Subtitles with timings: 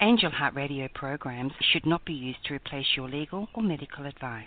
[0.00, 4.46] Angel Heart Radio programs should not be used to replace your legal or medical advice.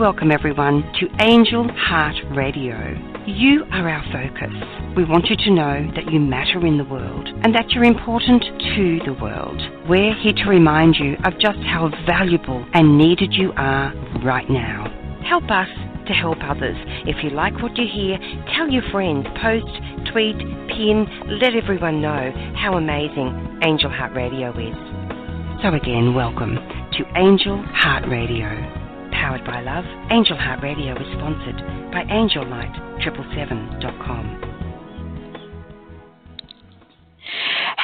[0.00, 2.74] Welcome, everyone, to Angel Heart Radio.
[3.26, 4.96] You are our focus.
[4.96, 8.42] We want you to know that you matter in the world and that you're important
[8.42, 9.60] to the world.
[9.90, 13.92] We're here to remind you of just how valuable and needed you are
[14.24, 14.88] right now.
[15.28, 15.68] Help us
[16.06, 16.76] to help others.
[17.06, 18.18] If you like what you hear,
[18.54, 19.66] tell your friends, post,
[20.12, 20.36] tweet,
[20.68, 21.06] pin,
[21.40, 24.76] let everyone know how amazing Angel Heart Radio is.
[25.62, 28.48] So, again, welcome to Angel Heart Radio.
[29.12, 31.56] Powered by Love, Angel Heart Radio is sponsored
[31.90, 34.45] by AngelLight777.com.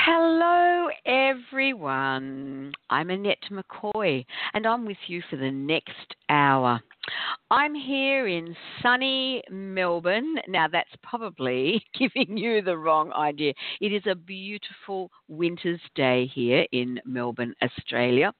[0.04, 2.72] Hello, everyone.
[2.90, 6.80] I'm Annette McCoy, and I'm with you for the next hour.
[7.52, 10.34] I'm here in sunny Melbourne.
[10.48, 13.52] Now, that's probably giving you the wrong idea.
[13.80, 18.32] It is a beautiful winter's day here in Melbourne, Australia.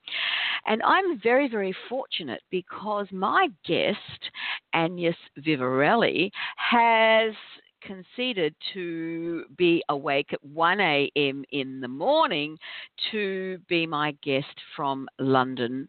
[0.66, 3.98] And I'm very, very fortunate because my guest,
[4.74, 7.34] Agnes Vivarelli, has
[7.86, 11.44] conceded to be awake at 1 a.m.
[11.52, 12.58] in the morning
[13.10, 15.88] to be my guest from London,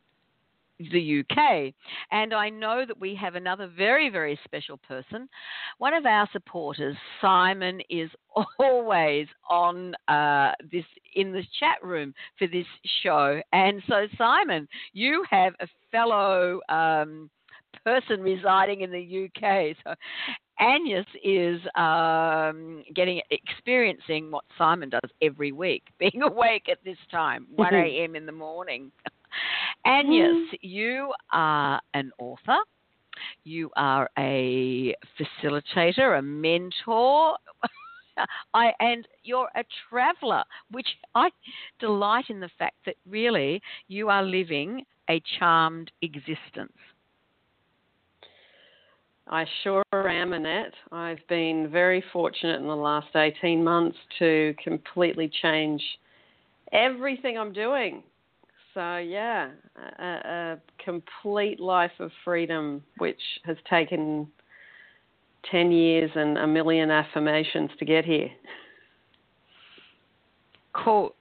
[0.92, 1.74] the UK.
[2.12, 5.30] And I know that we have another very, very special person.
[5.78, 8.10] One of our supporters, Simon, is
[8.60, 12.66] always on uh, this in the chat room for this
[13.04, 13.42] show.
[13.52, 16.60] And so, Simon, you have a fellow.
[16.70, 17.30] Um,
[17.84, 19.76] person residing in the UK.
[19.84, 19.94] So
[20.60, 27.48] Agnes is um, getting experiencing what Simon does every week, being awake at this time,
[27.56, 28.16] 1 a.m.
[28.16, 28.92] in the morning.
[29.86, 30.58] Agnes, mm.
[30.62, 32.58] you are an author.
[33.44, 37.36] You are a facilitator, a mentor.
[38.54, 41.30] I, and you're a traveler, which I
[41.80, 46.78] delight in the fact that really you are living a charmed existence.
[49.28, 50.74] I sure am, Annette.
[50.92, 55.82] I've been very fortunate in the last 18 months to completely change
[56.72, 58.04] everything I'm doing.
[58.74, 59.52] So, yeah,
[60.00, 64.28] a, a complete life of freedom, which has taken
[65.52, 68.30] 10 years and a million affirmations to get here.
[70.74, 71.14] Cool.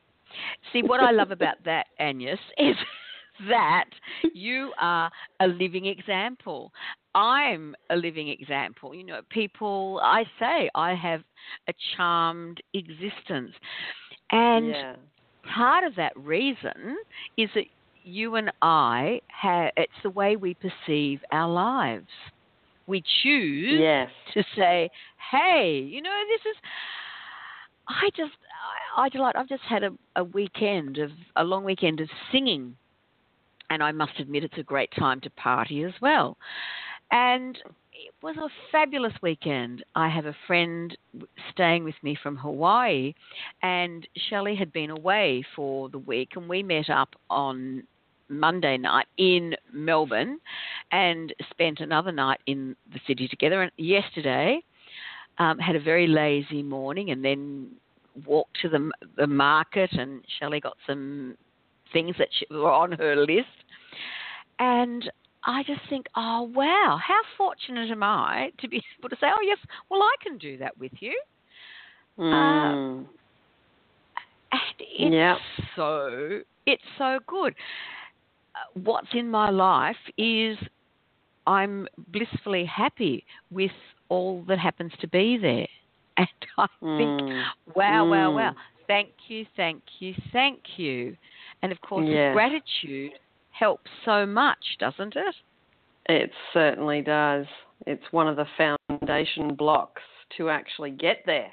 [0.73, 2.75] See, what I love about that, Agnes, is
[3.49, 3.91] that
[4.33, 5.11] you are
[5.41, 6.73] a living example.
[7.15, 8.95] I'm a living example.
[8.95, 11.23] You know, people, I say I have
[11.69, 13.53] a charmed existence.
[14.31, 14.95] And yeah.
[15.55, 16.97] part of that reason
[17.37, 17.65] is that
[18.05, 22.09] you and I have, it's the way we perceive our lives.
[22.87, 24.11] We choose yes.
[24.35, 24.91] to say,
[25.31, 26.57] hey, you know, this is,
[27.89, 28.33] I just,
[28.97, 32.77] I, I delight, I've just had a, a weekend of, a long weekend of singing.
[33.71, 36.37] And I must admit, it's a great time to party as well.
[37.13, 37.57] And
[37.93, 39.85] it was a fabulous weekend.
[39.95, 40.97] I have a friend
[41.53, 43.15] staying with me from Hawaii,
[43.63, 47.85] and Shelley had been away for the week, and we met up on
[48.29, 50.41] Monday night in Melbourne
[50.91, 53.63] and spent another night in the city together.
[53.63, 54.63] And yesterday,
[55.39, 57.71] um, had a very lazy morning and then
[58.27, 61.37] walked to the the market, and Shelley got some
[61.93, 63.49] things that were on her list.
[64.59, 65.11] And
[65.45, 69.43] I just think, oh wow, how fortunate am I to be able to say, oh
[69.43, 69.59] yes,
[69.91, 71.21] well I can do that with you.
[72.19, 73.03] Mm.
[73.03, 73.07] Uh,
[74.53, 75.37] and it's yep.
[75.77, 77.55] so it's so good.
[78.55, 80.57] Uh, what's in my life is
[81.47, 83.71] I'm blissfully happy with
[84.09, 85.67] all that happens to be there,
[86.19, 86.29] and
[86.59, 87.43] I think, mm.
[87.75, 88.11] wow, mm.
[88.11, 88.55] wow, wow.
[88.87, 91.17] Thank you, thank you, thank you.
[91.63, 92.35] And of course, yes.
[92.35, 93.13] gratitude
[93.63, 95.35] helps so much, doesn't it?
[96.07, 97.47] It certainly does.
[97.87, 100.03] It's one of the foundation blocks
[100.37, 101.53] to actually get there.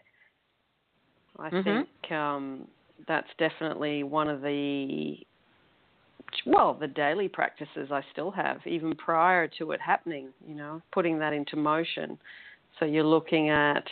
[1.38, 1.64] I mm-hmm.
[1.64, 2.68] think um,
[3.08, 5.18] that's definitely one of the
[6.46, 11.20] well, the daily practices I still have, even prior to it happening, you know, putting
[11.20, 12.18] that into motion.
[12.80, 13.84] So you're looking at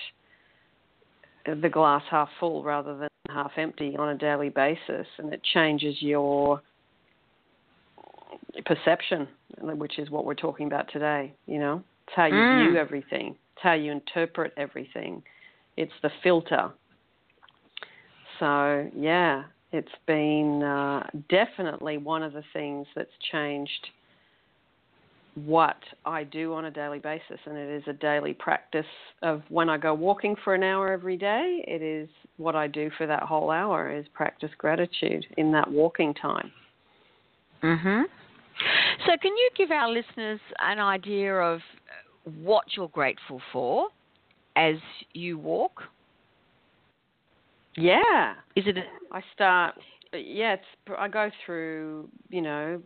[1.45, 5.95] the glass half full rather than half empty on a daily basis, and it changes
[5.99, 6.61] your
[8.65, 9.27] perception,
[9.61, 11.33] which is what we're talking about today.
[11.45, 12.69] You know, it's how you mm.
[12.69, 15.23] view everything, it's how you interpret everything.
[15.75, 16.71] It's the filter.
[18.39, 23.87] So yeah, it's been uh, definitely one of the things that's changed
[25.45, 28.85] what I do on a daily basis, and it is a daily practice
[29.21, 31.63] of when I go walking for an hour every day.
[31.67, 36.13] It is what I do for that whole hour is practice gratitude in that walking
[36.15, 36.51] time.
[37.61, 38.05] Mhm.
[39.05, 41.59] So, can you give our listeners an idea of
[42.41, 43.87] what you're grateful for
[44.55, 44.75] as
[45.13, 45.83] you walk?
[47.75, 48.33] Yeah.
[48.55, 48.77] Is it?
[48.77, 49.75] A, I start.
[50.13, 50.63] Yeah, it's,
[50.97, 52.09] I go through.
[52.29, 52.81] You know,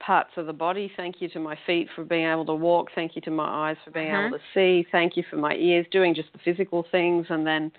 [0.00, 0.90] parts of the body.
[0.96, 2.88] Thank you to my feet for being able to walk.
[2.94, 4.28] Thank you to my eyes for being Mhm.
[4.28, 4.86] able to see.
[4.90, 7.72] Thank you for my ears doing just the physical things, and then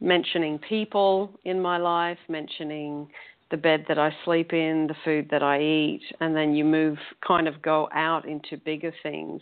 [0.00, 3.10] mentioning people in my life, mentioning
[3.50, 6.98] the bed that I sleep in, the food that I eat, and then you move
[7.26, 9.40] kind of go out into bigger things.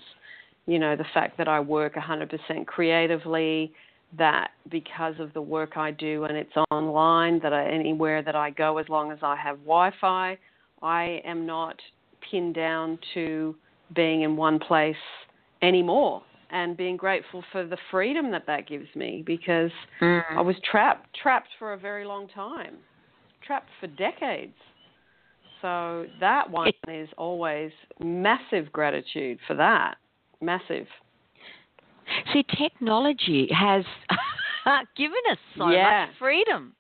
[0.67, 3.73] You know, the fact that I work 100% creatively,
[4.17, 8.51] that because of the work I do and it's online, that I, anywhere that I
[8.51, 10.39] go, as long as I have Wi Fi,
[10.83, 11.77] I am not
[12.31, 13.55] pinned down to
[13.95, 14.97] being in one place
[15.63, 19.71] anymore and being grateful for the freedom that that gives me because
[20.01, 20.23] Mm.
[20.37, 22.77] I was trapped trapped for a very long time,
[23.47, 24.55] trapped for decades.
[25.63, 29.97] So that one is always massive gratitude for that,
[30.41, 30.87] massive.
[32.33, 33.85] See, technology has
[34.97, 36.07] given us so Yeah.
[36.07, 36.75] much freedom.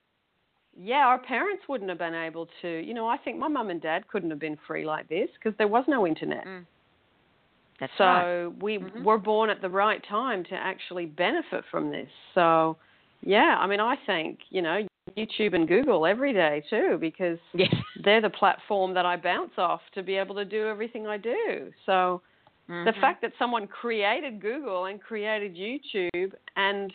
[0.79, 2.69] Yeah, our parents wouldn't have been able to.
[2.69, 5.57] You know, I think my mum and dad couldn't have been free like this because
[5.57, 6.45] there was no internet.
[6.47, 6.67] Mm.
[7.81, 8.63] That's so right.
[8.63, 9.03] we Mhm.
[9.03, 12.11] were born at the right time to actually benefit from this.
[12.35, 12.77] So,
[13.23, 14.87] yeah, I mean, I think you know
[15.17, 17.75] YouTube and Google every day too because Yes.
[18.05, 21.73] they're the platform that I bounce off to be able to do everything I do.
[21.87, 22.23] So
[22.69, 23.01] the Mhm.
[23.01, 26.93] fact that someone created Google and created YouTube and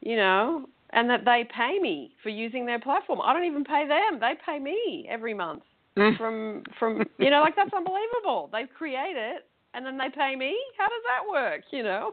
[0.00, 3.20] you know and that they pay me for using their platform.
[3.22, 4.18] I don't even pay them.
[4.18, 5.62] They pay me every month
[5.96, 6.16] Mm.
[6.16, 8.48] from from you know like that's unbelievable.
[8.52, 10.56] They create it and then they pay me.
[10.78, 12.12] How does that work, you know?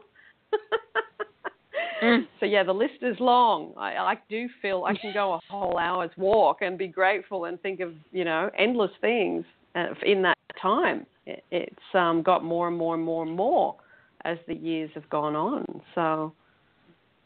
[2.02, 2.26] Mm.
[2.40, 3.72] So yeah, the list is long.
[3.76, 7.60] I, I do feel I can go a whole hour's walk and be grateful and
[7.60, 9.44] think of you know endless things
[9.74, 11.06] uh, in that time.
[11.26, 13.76] It, it's um, got more and more and more and more
[14.24, 15.64] as the years have gone on.
[15.94, 16.32] So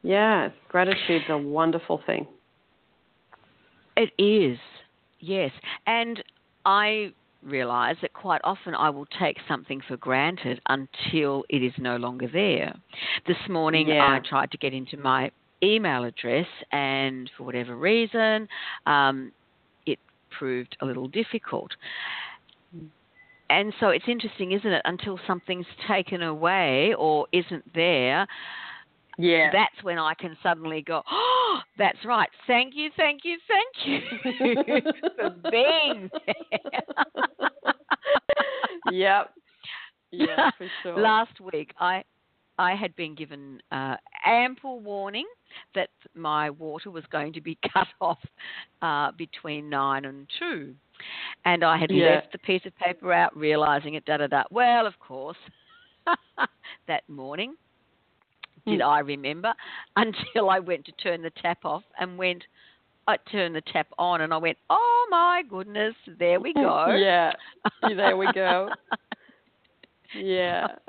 [0.02, 2.26] yeah, gratitude's a wonderful thing.
[3.96, 4.58] It is,
[5.20, 5.50] yes.
[5.86, 6.22] And
[6.64, 7.12] I
[7.44, 12.28] realize that quite often I will take something for granted until it is no longer
[12.28, 12.74] there.
[13.26, 14.14] This morning Yeah.
[14.14, 15.30] I tried to get into my
[15.62, 18.48] email address, and for whatever reason,
[18.86, 19.32] um,
[19.86, 19.98] it
[20.30, 21.70] proved a little difficult.
[23.50, 24.82] And so it's interesting, isn't it?
[24.84, 28.26] Until something's taken away or isn't there,
[29.18, 29.50] Yeah.
[29.52, 32.30] that's when I can suddenly go, oh, that's right.
[32.46, 34.82] Thank you, thank you, thank you
[35.16, 36.82] for being there.
[38.90, 39.30] yep.
[40.10, 40.98] Yeah, for sure.
[41.00, 42.02] Last week, I
[42.58, 43.96] I had been given uh,
[44.26, 45.26] ample warning
[45.74, 48.18] that my water was going to be cut off
[48.82, 50.74] uh, between nine and two,
[51.44, 52.14] and I had Yeah.
[52.16, 54.04] left the piece of paper out, realizing it.
[54.04, 54.42] Da da da.
[54.50, 55.38] Well, of course,
[56.86, 57.54] that morning
[58.66, 58.86] did Hmm.
[58.88, 59.52] I remember
[59.96, 62.44] until I went to turn the tap off and went.
[63.08, 66.86] I turned the tap on and I went, oh my goodness, there we go.
[66.96, 67.32] yeah.
[67.82, 68.68] There we go.
[70.14, 70.66] Yeah.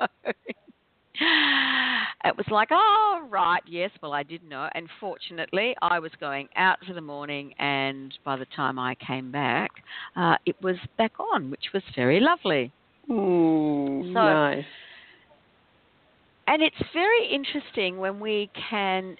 [2.24, 4.68] it was like, oh, right, yes, well, I did know.
[4.74, 9.30] And fortunately, I was going out for the morning, and by the time I came
[9.32, 9.70] back,
[10.16, 12.72] uh, it was back on, which was very lovely.
[13.08, 14.64] Mm, So- nice.
[16.46, 19.16] And it's very interesting when we can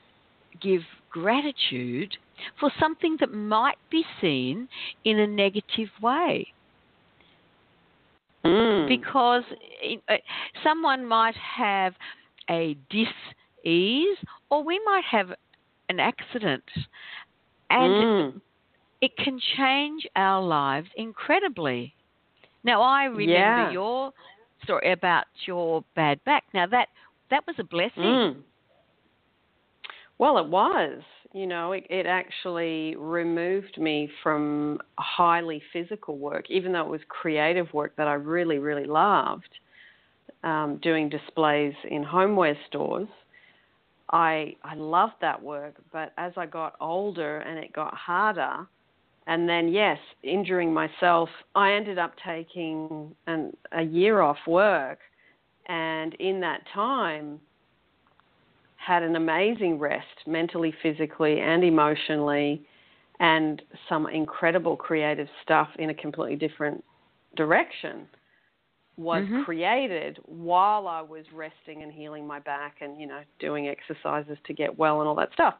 [0.60, 2.16] give gratitude
[2.58, 4.68] for something that might be seen
[5.04, 6.46] in a negative way.
[8.46, 8.88] Mm.
[8.88, 9.42] because
[10.08, 10.16] uh,
[10.62, 11.94] someone might have
[12.50, 14.18] a dis-ease
[14.50, 15.30] or we might have
[15.88, 16.62] an accident
[17.70, 18.40] and Mm.
[19.00, 21.94] it can change our lives incredibly
[22.64, 23.70] now i remember Yeah.
[23.70, 24.12] your
[24.62, 26.88] story about your bad back now that
[27.30, 28.42] that was a blessing Mm.
[30.18, 31.02] Well, it was.
[31.32, 37.00] You know, it, it actually removed me from highly physical work, even though it was
[37.08, 39.48] creative work that I really, really loved.
[40.44, 43.08] Um, doing displays in homeware stores,
[44.10, 45.76] I I loved that work.
[45.90, 48.66] But as I got older and it got harder,
[49.26, 54.98] and then yes, injuring myself, I ended up taking an, a year off work,
[55.66, 57.40] and in that time
[58.86, 62.62] had an amazing rest mentally, physically, and emotionally,
[63.20, 66.84] and some incredible creative stuff in a completely different
[67.36, 68.06] direction.
[68.96, 69.44] was Mhm.
[69.44, 74.52] created while I was resting and healing my back and you know doing exercises to
[74.54, 75.54] get well and all that stuff.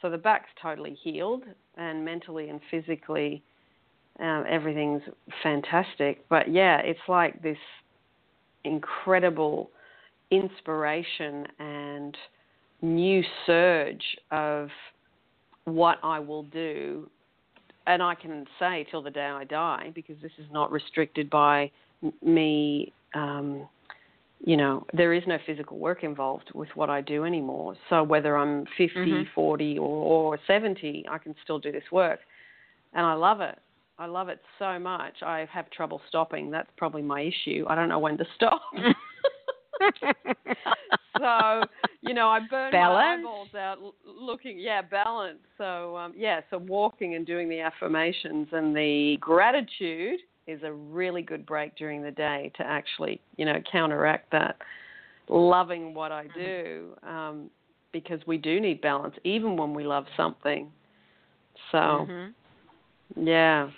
[0.00, 1.44] So the back's totally healed
[1.76, 3.42] and mentally and physically
[4.20, 5.02] um, everything's
[5.42, 6.26] fantastic.
[6.28, 7.58] But yeah, it's like this
[8.64, 9.70] incredible
[10.30, 12.16] inspiration and
[12.82, 14.68] new surge of
[15.64, 17.08] what I will do.
[17.86, 21.70] And I can say till the day I die because this is not restricted by
[22.22, 22.92] me.
[23.14, 23.66] Um,
[24.44, 27.74] you know, there is no physical work involved with what I do anymore.
[27.88, 29.28] So whether I'm 50, Mhm.
[29.34, 32.20] 40, or, or 70, I can still do this work.
[32.92, 33.58] And I love it.
[33.98, 35.22] I love it so much.
[35.22, 36.50] I have trouble stopping.
[36.50, 37.66] That's probably my issue.
[37.68, 38.62] I don't know when to stop.
[41.18, 41.62] so
[42.00, 43.04] you know i burn Balance.
[43.04, 48.48] my eyeballs out looking yeah balance so um yeah so walking and doing the affirmations
[48.52, 53.60] and the gratitude is a really good break during the day to actually you know
[53.70, 54.56] counteract that
[55.28, 57.50] loving what i do um
[57.92, 60.70] because we do need balance even when we love something
[61.72, 62.34] so Mhm.
[63.16, 63.68] yeah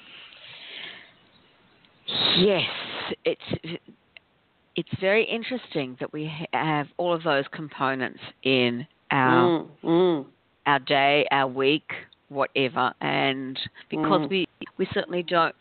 [2.38, 2.62] Yes,
[3.24, 3.80] it's
[4.80, 10.26] it's very interesting that we have all of those components in our mm, mm,
[10.64, 11.90] our day, our week,
[12.30, 13.58] whatever, and
[13.90, 14.30] because Mm.
[14.30, 14.46] we
[14.78, 15.54] we certainly don't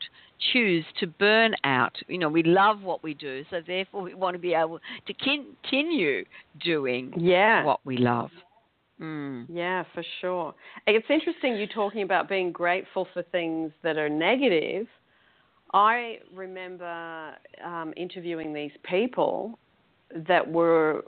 [0.54, 1.98] choose to burn out.
[2.08, 5.14] You know, we love what we do, so therefore we want to be able to
[5.14, 6.24] continue
[6.64, 8.32] doing yeah what we love.
[9.02, 9.48] Mm.
[9.50, 10.54] Yeah, for sure.
[10.88, 14.88] It's interesting you talking about being grateful for things that are negative.
[15.74, 19.58] I remember um, interviewing these people
[20.28, 21.06] that were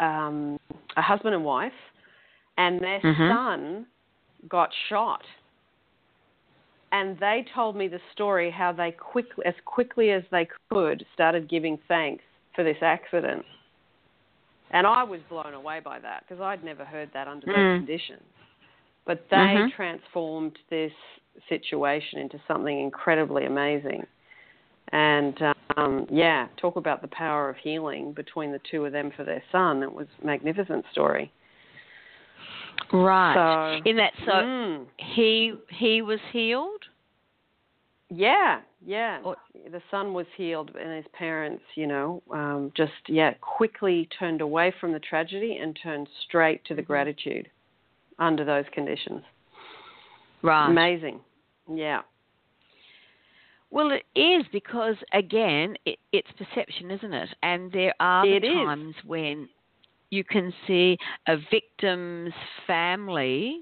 [0.00, 0.58] um,
[0.96, 1.72] a husband and wife,
[2.58, 3.28] and their Mhm.
[3.28, 3.86] son
[4.48, 5.24] got shot.
[6.90, 11.48] And they told me the story how they quickly, as quickly as they could, started
[11.48, 13.46] giving thanks for this accident.
[14.72, 17.76] And I was blown away by that because I'd never heard that under those Mm.
[17.78, 18.24] conditions.
[19.04, 19.72] But they Mhm.
[19.72, 20.92] transformed this
[21.48, 24.06] situation into something incredibly amazing.
[24.92, 25.36] And
[25.76, 29.42] um, yeah, talk about the power of healing between the two of them for their
[29.50, 29.82] son.
[29.82, 31.32] It was a magnificent story.
[32.92, 33.80] Right.
[33.82, 36.82] So, In that, so mm, he he was healed.
[38.10, 39.20] yeah, yeah.
[39.24, 39.36] Or-
[39.70, 44.74] the son was healed, and his parents, you know, um, just yeah, quickly turned away
[44.80, 46.86] from the tragedy and turned straight to the Mhm.
[46.86, 47.48] gratitude
[48.18, 49.22] under those conditions.
[50.42, 50.68] Right.
[50.70, 51.20] Amazing.
[51.72, 52.02] Yeah.
[53.70, 57.28] Well, it is because again, it, it's perception, isn't it?
[57.42, 58.42] And there are the is.
[58.42, 59.48] times when
[60.10, 62.34] you can see a victim's
[62.66, 63.60] family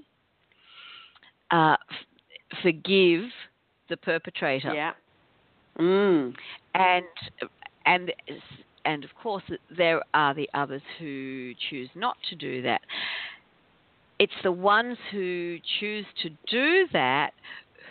[1.51, 3.23] uh, f- forgive
[3.89, 4.91] the perpetrator, Yeah.
[5.79, 6.33] Mm.
[6.75, 7.05] and
[7.85, 8.11] and
[8.83, 9.43] and of course
[9.77, 12.81] there are the others who choose not to do that.
[14.21, 17.31] It's the ones who choose to do that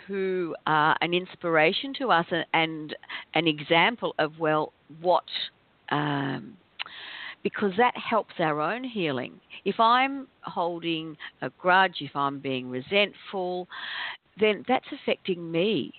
[0.06, 2.96] who are an inspiration to us and, and
[3.34, 5.24] an example of well what
[5.90, 6.56] um,
[7.42, 9.40] because that helps our own healing.
[9.64, 13.66] If I'm holding a grudge, if I'm being resentful,
[14.38, 15.92] then that's affecting me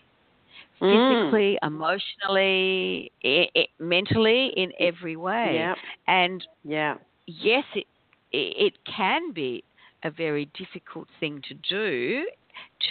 [0.81, 1.09] Mm.
[1.09, 5.55] physically, emotionally, i i mentally, in every way.
[5.55, 5.75] Yeah.
[6.07, 6.95] And Yeah.
[7.27, 7.85] yes, it
[8.31, 9.63] it can be
[10.03, 12.25] a very difficult thing to do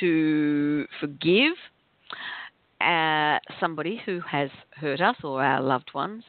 [0.00, 1.54] to forgive
[2.80, 6.24] uh, somebody who has hurt us or our loved ones.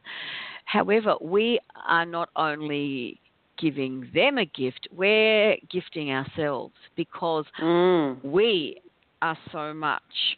[0.66, 3.20] However, we are not only
[3.58, 8.24] giving them a gift, we're gifting ourselves because Mm.
[8.24, 8.82] we
[9.22, 10.38] are so much,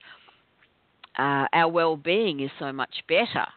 [1.17, 3.47] uh, our well being is so much better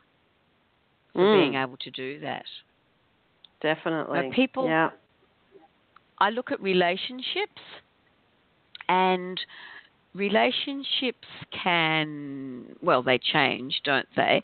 [1.13, 1.41] for Mm.
[1.41, 2.47] being able to do that.
[3.61, 4.29] Definitely.
[4.29, 4.91] Now, people- Yeah.
[6.19, 7.61] I look at relationships,
[8.89, 9.39] and
[10.15, 11.29] relationships
[11.63, 14.43] can well they change, don't they?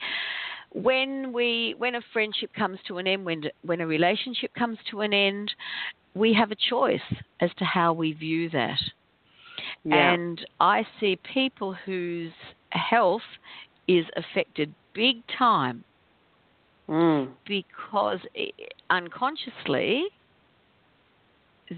[0.75, 5.01] When we when a friendship comes to an end, when when a relationship comes to
[5.01, 5.53] an end,
[6.15, 7.01] we have a choice
[7.41, 8.79] as to how we view that.
[9.85, 10.13] Yeah.
[10.13, 12.33] And I see people whose
[12.71, 13.23] health
[13.89, 15.85] is affected big time
[16.89, 17.29] mm.
[17.47, 18.51] because i
[18.91, 20.05] unconsciously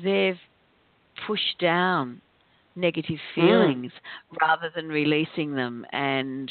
[0.02, 0.40] they've
[1.26, 2.20] pushed down
[2.76, 3.34] negative Mm.
[3.34, 3.92] feelings
[4.40, 6.50] rather than releasing them and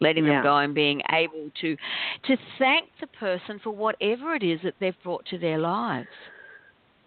[0.00, 0.34] letting Yeah.
[0.34, 1.76] them go and being able to
[2.22, 6.08] to thank the person for whatever it is that they've brought to their lives.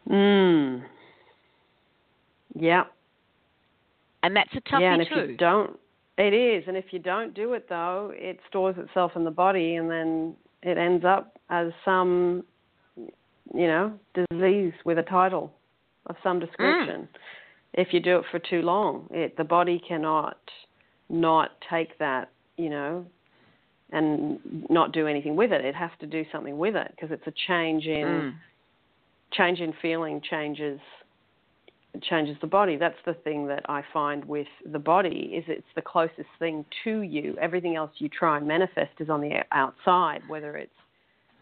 [0.10, 0.84] Mm.
[2.56, 2.84] Yeah.
[4.24, 5.16] And that's a toughie yeah, and if too.
[5.32, 5.80] you don't,
[6.18, 9.78] It is, and if you don't do it though, it stores itself in the body,
[9.78, 12.44] and then it ends up as some,
[13.54, 15.54] you know, disease with a title
[16.08, 17.02] of some description.
[17.02, 17.08] Mm.
[17.74, 20.38] If you do it for too long, it the body cannot
[21.10, 23.06] not take that, you know,
[23.92, 24.40] and
[24.70, 25.64] not do anything with it.
[25.64, 28.34] It has to do something with it because it's a change in mm.
[29.34, 30.80] change in feeling changes
[32.04, 32.78] changes the body.
[32.78, 37.02] That's the thing that I find with the body is it's the closest thing to
[37.02, 37.36] you.
[37.42, 40.72] Everything else you try and manifest is on the outside, whether it's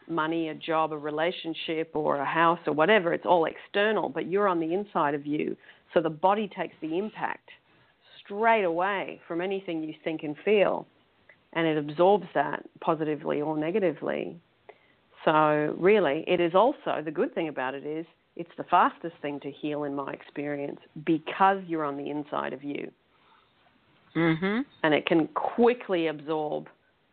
[0.10, 3.13] money, a job, a relationship, or a house, or whatever.
[3.13, 5.56] It's all external, but you're on the inside of you.
[5.94, 7.50] So the body takes the impact
[8.24, 10.88] straight away from anything you think and feel
[11.54, 14.38] and it absorbs that positively or negatively.
[15.25, 19.39] So, really, it is also the good thing about it is it's the fastest thing
[19.42, 22.92] to heal in my experience because you're on the inside of you.
[24.16, 24.62] Mm-hmm.
[24.84, 26.68] And it can quickly absorb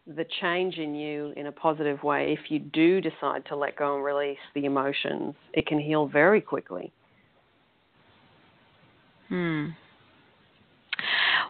[0.07, 2.33] the change in you in a positive way.
[2.33, 6.41] If you do decide to let go and release the emotions, it can heal very
[6.41, 6.93] quickly.
[9.29, 9.67] Hmm.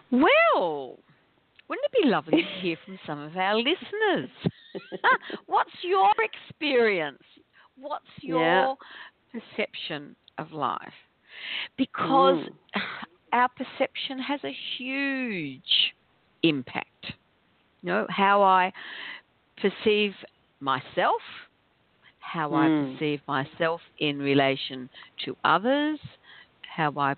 [0.09, 0.97] Well,
[1.67, 4.29] wouldn't it be lovely to hear from some of our listeners?
[5.45, 7.23] What's your experience?
[7.77, 8.73] What's your yeah.
[9.31, 10.79] perception of life?
[11.77, 12.81] Because mm.
[13.33, 15.61] our perception has a huge
[16.43, 17.13] impact.
[17.81, 18.71] You know, how I
[19.61, 20.13] perceive
[20.59, 21.21] myself,
[22.19, 22.55] how mm.
[22.57, 24.89] I perceive myself in relation
[25.25, 25.99] to others,
[26.75, 27.15] how I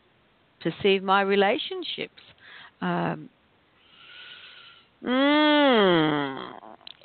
[0.62, 2.22] perceive my relationships.
[2.82, 3.30] Um,
[5.04, 6.52] Mm,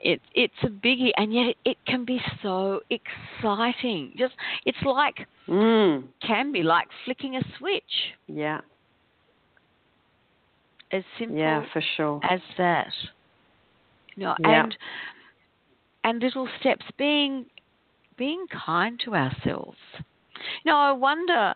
[0.02, 4.12] it, it's a biggie, and yet it, it, can be so exciting.
[4.18, 4.34] Just
[4.66, 6.02] it's like mm.
[6.26, 7.82] can be like flicking a switch.
[8.26, 8.60] Yeah.
[10.90, 12.20] As simple yeah, for sure.
[12.28, 12.92] as that.
[14.16, 14.64] You know, yeah.
[14.64, 14.76] and
[16.04, 17.46] and little steps being
[18.16, 19.78] being kind to ourselves.
[20.64, 21.54] You know, I wonder,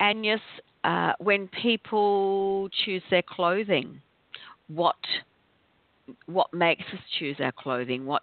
[0.00, 0.40] Agnes,
[0.84, 4.00] uh, when people choose their clothing,
[4.68, 4.96] what
[6.26, 8.22] what makes us choose our clothing, what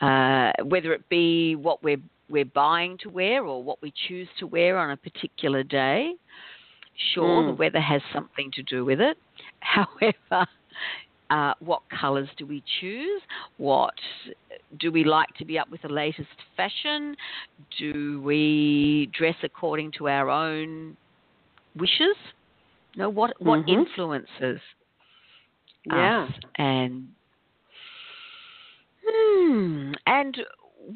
[0.00, 4.46] uh, whether it be what we're we're buying to wear or what we choose to
[4.46, 6.12] wear on a particular day.
[7.12, 7.50] Sure, mm.
[7.50, 9.16] the weather has something to do with it.
[9.60, 10.46] However,
[11.34, 13.20] uh, what colours do we choose?
[13.56, 13.94] What
[14.78, 17.16] do we like to be up with the latest fashion?
[17.76, 20.96] Do we dress according to our own
[21.76, 22.16] wishes?
[22.96, 23.80] No, what what mm-hmm.
[23.80, 24.60] influences
[25.86, 26.24] yeah.
[26.24, 27.08] us and
[29.04, 30.36] hmm, and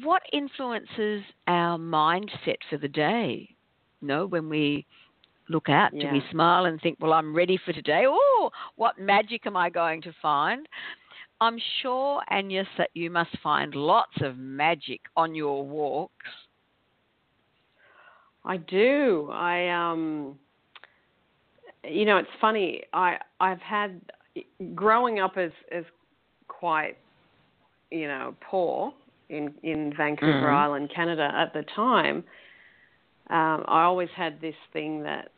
[0.01, 3.49] what influences our mindset for the day?
[4.01, 4.85] You know, when we
[5.49, 6.07] look out, yeah.
[6.07, 8.05] do we smile and think, "Well, I'm ready for today"?
[8.07, 10.67] Oh, what magic am I going to find?
[11.41, 16.25] I'm sure, Agnes, that you must find lots of magic on your walks.
[18.45, 19.29] I do.
[19.31, 20.39] I um
[21.83, 22.83] you know, it's funny.
[22.93, 24.01] I I've had
[24.75, 25.83] growing up as as
[26.47, 26.97] quite
[27.91, 28.93] you know poor
[29.29, 30.55] in in Vancouver mm-hmm.
[30.55, 32.17] Island, Canada at the time,
[33.29, 35.29] um, I always had this thing that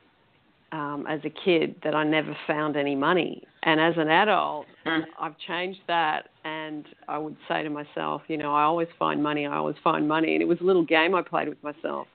[0.72, 5.02] um, as a kid that I never found any money, and as an adult, mm.
[5.20, 9.46] I've changed that, and I would say to myself, you know, I always find money,
[9.46, 12.08] I always find money, and it was a little game I played with myself.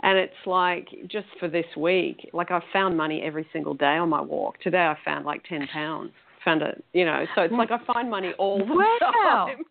[0.00, 4.08] And it's like just for this week, like I found money every single day on
[4.08, 4.60] my walk.
[4.60, 6.12] Today I found like ten pounds.
[6.44, 7.24] Found it, you know.
[7.34, 9.46] So it's like I find money all the wow.
[9.50, 9.64] time.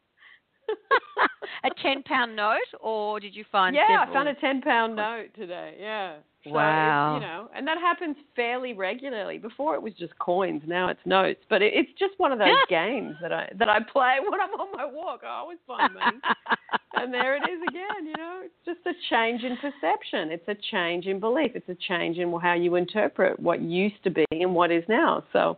[1.63, 3.73] a ten pound note, or did you find?
[3.73, 4.09] Yeah, several?
[4.09, 5.77] I found a ten pound note today.
[5.79, 6.17] Yeah.
[6.47, 7.15] So wow.
[7.15, 9.37] You know, and that happens fairly regularly.
[9.37, 10.63] Before it was just coins.
[10.65, 11.39] Now it's notes.
[11.49, 14.59] But it, it's just one of those games that I that I play when I'm
[14.59, 15.21] on my walk.
[15.23, 16.17] I always find money.
[16.95, 18.41] and there it is again, you know.
[18.43, 20.31] It's just a change in perception.
[20.31, 21.51] It's a change in belief.
[21.55, 25.23] It's a change in how you interpret what used to be and what is now.
[25.33, 25.57] So,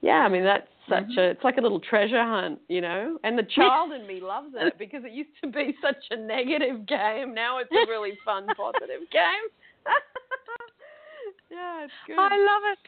[0.00, 1.18] yeah, I mean that's such mm-hmm.
[1.18, 3.18] a it's like a little treasure hunt, you know.
[3.24, 6.86] And the child in me loves it because it used to be such a negative
[6.86, 7.34] game.
[7.34, 9.48] Now it's a really fun, positive game.
[11.50, 12.18] yeah, it's good.
[12.18, 12.78] I love it.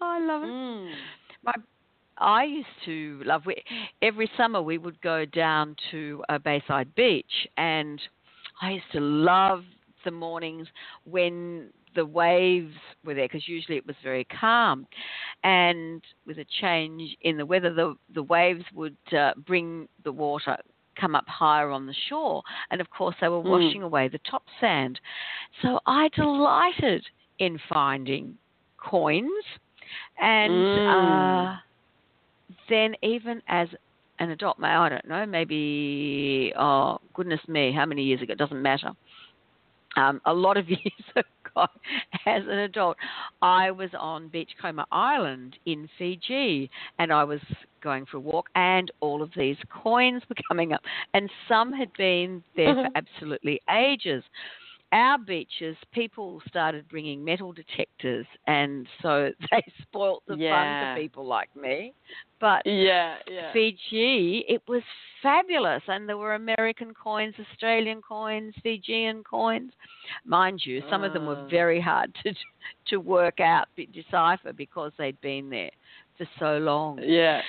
[0.00, 0.46] I love it.
[0.46, 0.92] Mm.
[1.44, 1.52] My
[2.18, 3.42] I used to love.
[3.44, 3.62] We,
[4.02, 8.00] every summer we would go down to a Bayside Beach, and
[8.62, 9.64] I used to love
[10.04, 10.66] the mornings
[11.04, 14.86] when the waves were there because usually it was very calm,
[15.44, 20.56] and with a change in the weather, the the waves would uh, bring the water
[21.00, 23.50] come up higher on the shore, and of course they were mm.
[23.50, 24.98] washing away the top sand.
[25.62, 27.04] So I delighted
[27.38, 28.36] in finding
[28.78, 29.44] coins
[30.18, 30.52] and.
[30.52, 31.52] Mm.
[31.52, 31.56] Uh,
[32.68, 33.68] then even as
[34.18, 38.32] an adult, may I don't know, maybe oh goodness me, how many years ago?
[38.32, 38.92] It doesn't matter.
[39.96, 41.24] Um, a lot of years
[41.56, 41.66] ago,
[42.26, 42.96] as an adult,
[43.42, 47.40] I was on Beachcomber Island in Fiji, and I was
[47.82, 50.82] going for a walk, and all of these coins were coming up,
[51.14, 52.96] and some had been there for mm-hmm.
[52.96, 54.22] absolutely ages
[54.96, 60.52] our beaches, people started bringing metal detectors, and so they spoilt the yeah.
[60.52, 61.92] fun for people like me.
[62.40, 63.52] But yeah, yeah.
[63.52, 64.82] Fiji, it was
[65.22, 69.72] fabulous, and there were American coins, Australian coins, Fijian coins.
[70.24, 71.06] Mind you, some uh.
[71.08, 71.48] of them were Ah.
[71.48, 72.32] very hard to
[72.88, 75.70] to work out, decipher because they'd been there
[76.16, 76.98] for so long.
[77.02, 77.42] Yeah,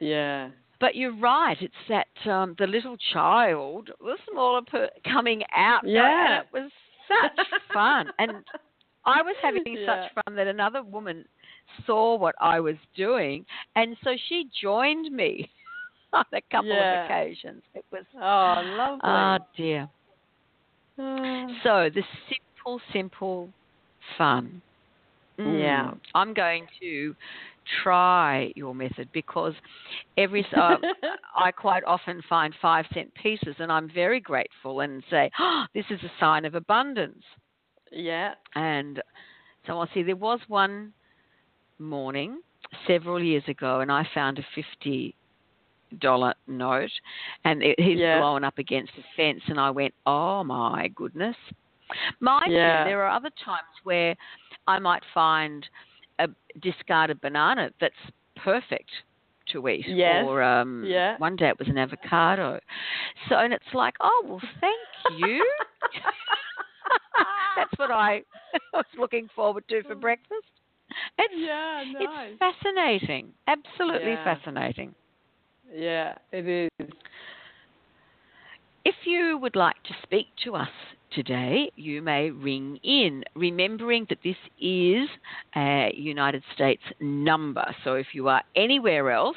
[0.00, 0.50] yeah.
[0.78, 1.56] But you're right.
[1.60, 5.86] It's that um, the little child, the smaller per- coming out.
[5.86, 6.38] Yeah.
[6.38, 6.72] And it was
[7.22, 8.10] such fun.
[8.18, 8.32] And
[9.04, 10.08] I was having Yeah.
[10.08, 11.24] such fun that another woman
[11.86, 13.44] saw what I was doing,
[13.76, 15.50] and so she joined me
[16.12, 17.04] on a couple Yeah.
[17.04, 17.62] of occasions.
[17.74, 19.00] It was Oh, lovely.
[19.04, 19.88] oh dear.
[20.98, 21.46] Ah.
[21.62, 23.48] So the simple, simple
[24.18, 24.60] fun.
[25.38, 25.60] Mm.
[25.60, 25.90] Yeah.
[26.14, 27.14] I'm going to
[27.82, 29.54] try your method because
[30.16, 30.76] every so uh,
[31.36, 35.84] I quite often find five cent pieces and I'm very grateful and say, oh, this
[35.90, 37.22] is a sign of abundance.
[37.90, 38.34] yeah.
[38.54, 39.00] And
[39.66, 40.92] so I'll see there was one
[41.78, 42.40] morning
[42.86, 45.14] several years ago and I found a fifty
[46.00, 46.90] dollar note
[47.44, 48.18] and it, he's Yeah.
[48.18, 51.36] blown up against the fence and I went, Oh my goodness.
[52.20, 52.84] Mind Yeah.
[52.84, 54.14] you, there are other times where
[54.66, 55.66] I might find
[56.24, 57.94] a discarded banana that's
[58.36, 58.90] perfect
[59.52, 59.86] to eat.
[59.86, 60.24] Yes.
[60.26, 61.16] Or um Yeah.
[61.18, 62.58] one day it was an avocado.
[63.28, 65.44] So and it's like, Oh well thank you.
[67.56, 68.22] That's what I
[68.72, 70.46] was looking forward to for breakfast.
[71.18, 72.30] It's yeah, nice.
[72.30, 73.32] it's fascinating.
[73.46, 74.24] Absolutely Yeah.
[74.24, 74.94] fascinating.
[75.74, 76.88] Yeah, it is.
[78.84, 80.68] If you would like to speak to us
[81.14, 85.08] today, you may ring in, remembering that this is
[85.56, 87.64] a United States number.
[87.84, 89.36] So if you are anywhere else,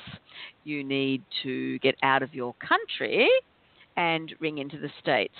[0.64, 3.30] you need to get out of your country
[3.98, 5.34] and ring into the States.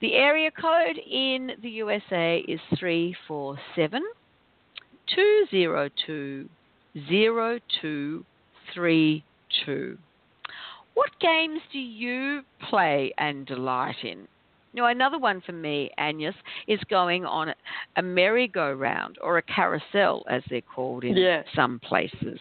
[0.00, 4.02] The area code in the USA is 347
[5.14, 6.48] 202
[7.08, 9.98] 0232.
[10.94, 14.26] What games do you play and delight in?
[14.76, 16.34] Know, another one for me, Agnes,
[16.68, 17.54] is going on
[17.96, 21.42] a merry-go-round or a carousel, as they're called in Yeah.
[21.54, 22.38] some places.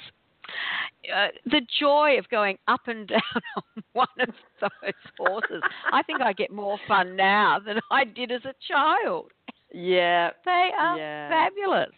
[1.13, 3.21] Uh, the joy of going up and down
[3.55, 5.61] on one of those horses.
[5.93, 9.31] I think I get more fun now than I did as a child.
[9.73, 11.29] Yeah, They are Yeah.
[11.29, 11.95] fabulous.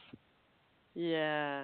[0.93, 1.63] yeah.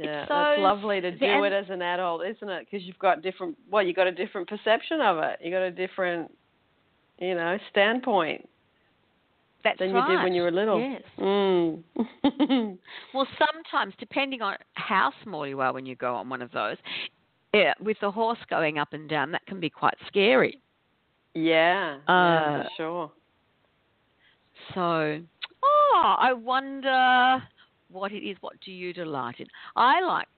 [0.00, 2.68] Yeah, so that's lovely to do and- it as an adult, isn't it?
[2.70, 3.58] Because you've got different.
[3.68, 5.40] Well, you've got a different perception of it.
[5.42, 6.30] You've got a different,
[7.18, 8.48] you know, standpoint
[9.64, 10.10] That's than right.
[10.10, 10.80] you did when you were little.
[10.80, 11.02] Yes.
[11.18, 11.82] Mm.
[13.14, 16.76] Well, sometimes, depending on how small you are when you go on one of those,
[17.54, 20.60] yeah, with the horse going up and down, that can be quite scary.
[21.34, 23.12] yeah, yeah, Uh, for sure.
[24.74, 25.22] So,
[25.62, 27.42] oh, I wonder
[27.90, 28.36] what it is.
[28.40, 29.46] What do you delight in?
[29.76, 30.28] I like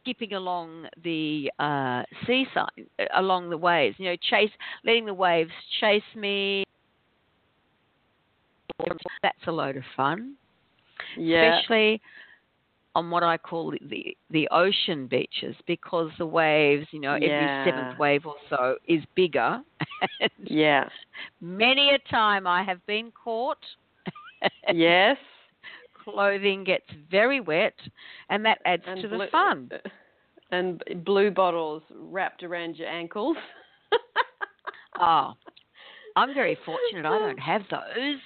[0.00, 3.96] skipping along the uh, seaside, uh, along the waves.
[3.98, 4.50] You know, chase,
[4.84, 6.64] letting the waves chase me.
[9.22, 10.34] That's a load of fun.
[11.16, 12.00] Yeah, especially
[12.94, 17.28] on what I call the, the ocean beaches because the waves, you know, Yeah.
[17.28, 19.60] every seventh wave or so is bigger.
[20.44, 20.88] yeah,
[21.40, 23.58] many a time I have been caught.
[24.72, 25.16] yes.
[26.10, 27.74] Clothing gets very wet,
[28.30, 29.70] and that adds And to the fun.
[30.50, 33.36] And blue bottles wrapped around your ankles.
[34.98, 35.34] Oh,
[36.16, 37.04] I'm very fortunate.
[37.06, 38.16] I don't have those.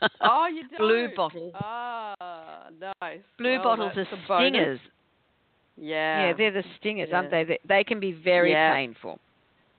[0.22, 0.78] oh, you don't.
[0.78, 1.52] Blue bottles.
[1.54, 2.68] Ah,
[3.02, 3.20] nice.
[3.36, 4.48] Blue Well, bottles are that's a bonus.
[4.54, 4.80] stingers.
[5.76, 6.28] Yeah.
[6.28, 7.44] Yeah, they're the stingers, aren't they?
[7.44, 7.58] they?
[7.68, 8.72] They can be very Yeah.
[8.72, 9.18] painful.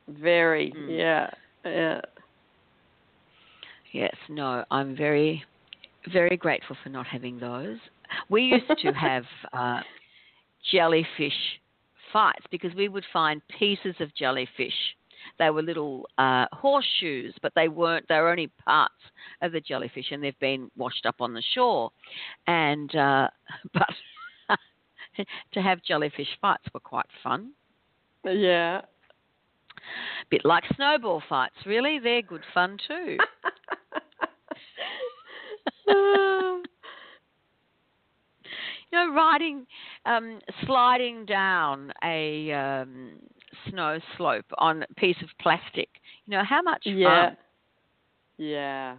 [0.08, 0.72] Very.
[0.78, 0.98] Mm.
[1.00, 1.30] Yeah.
[1.66, 2.02] Yeah.
[3.92, 5.44] Yes, no, I'm very,
[6.12, 7.78] very grateful for not having those.
[8.30, 9.82] We used to have uh,
[10.72, 11.60] jellyfish
[12.12, 14.74] fights because we would find pieces of jellyfish.
[15.40, 18.08] They were little uh, horseshoes, but they weren't.
[18.08, 18.94] They were only parts
[19.42, 21.92] of the jellyfish, and they've been washed up on the shore.
[22.48, 23.28] And uh,
[23.74, 23.90] but
[25.54, 27.52] to have jellyfish fights were quite fun.
[28.24, 28.82] Yeah.
[30.30, 32.00] Bit like snowball fights, really.
[32.00, 33.18] They're good fun too.
[38.92, 39.66] You know, riding,
[40.06, 43.14] um, sliding down a um,
[43.70, 45.90] snow slope on a piece of plastic.
[46.26, 47.30] You know, how much Yeah.
[47.30, 47.38] fun?
[48.38, 48.96] Yeah.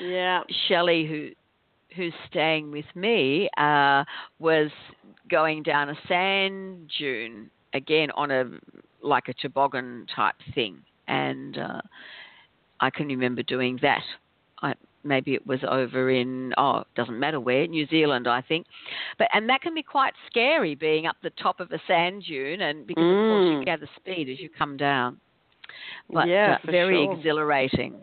[0.00, 0.42] Yeah.
[0.66, 1.30] Shelley, who
[1.94, 4.04] who's staying with me, uh,
[4.38, 4.70] was
[5.30, 8.44] going down a sand dune again on a
[9.02, 11.80] like a toboggan type thing, and uh,
[12.80, 14.02] I can remember doing that.
[14.62, 18.66] I, maybe it was over in oh, it doesn't matter where, New Zealand, I think.
[19.18, 22.62] But and that can be quite scary, being up the top of a sand dune,
[22.62, 23.64] and because of course you Mm.
[23.64, 25.18] gather speed as you come down.
[26.12, 27.14] But Yeah, very sure.
[27.14, 27.94] exhilarating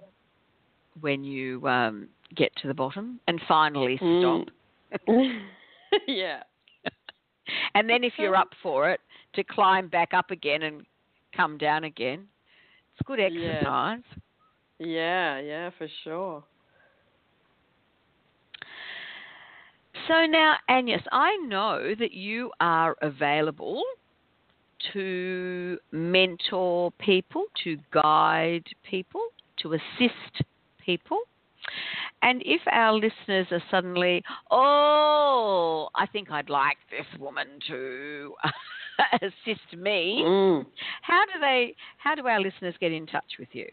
[1.02, 4.20] when you um, get to the bottom and finally Mm.
[4.20, 4.50] stop.
[6.08, 6.44] yeah.
[7.76, 9.00] And then if you're up for it,
[9.34, 10.86] to climb back up again and
[11.36, 12.28] come down again.
[12.94, 14.00] It's good exercise Yeah.
[14.00, 14.22] exercise.
[14.80, 16.44] Yeah, yeah, for sure.
[20.08, 23.84] So now, Agnes, I know that you are available
[24.94, 29.22] to mentor people, to guide people,
[29.62, 30.44] to assist
[30.84, 31.20] people.
[32.22, 38.34] And if our listeners are suddenly, oh, I think I'd like this woman to
[39.22, 40.66] assist me, Mm.
[41.02, 41.76] how do they?
[41.98, 43.70] How do our listeners get in touch with you?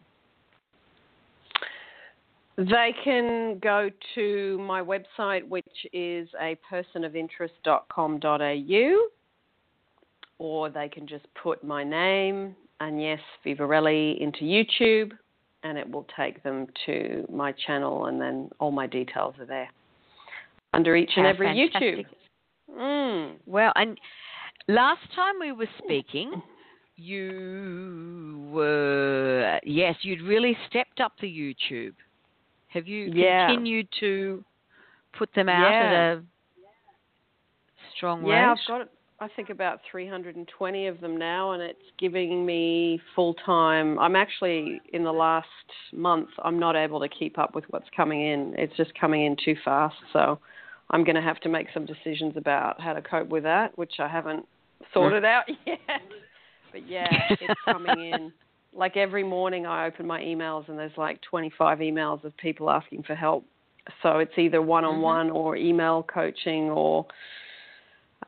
[2.56, 9.08] They can go to my website, which is a personofinterest.com.au,
[10.38, 15.12] or they can just put my name, Agnes Vivarelli, into YouTube,
[15.64, 19.68] and it will take them to my channel, and then all my details are there
[20.72, 22.06] under each and How every fantastic.
[22.06, 22.08] YouTube.
[22.78, 23.34] Mm.
[23.46, 23.98] Well, and
[24.68, 26.42] last time we were speaking,
[26.96, 31.94] you were yes, you'd really stepped up the YouTube.
[32.76, 33.46] Have you Yeah.
[33.46, 34.44] continued to
[35.12, 35.80] put them out Yeah.
[35.80, 36.22] at a
[37.94, 38.60] strong Yeah, rate?
[38.60, 43.98] I've got I think about 320 of them now, and it's giving me full time.
[43.98, 45.48] I'm actually in the last
[45.90, 46.28] month.
[46.44, 48.54] I'm not able to keep up with what's coming in.
[48.58, 49.96] It's just coming in too fast.
[50.12, 50.38] So
[50.90, 54.00] I'm going to have to make some decisions about how to cope with that, which
[54.00, 54.46] I haven't
[54.92, 55.26] sorted mm.
[55.26, 55.78] out yet.
[56.70, 57.08] But yeah,
[57.40, 58.32] it's coming in.
[58.76, 63.04] Like every morning, I open my emails, and there's like 25 emails of people asking
[63.04, 63.44] for help.
[64.02, 67.06] So it's either one on one or email coaching or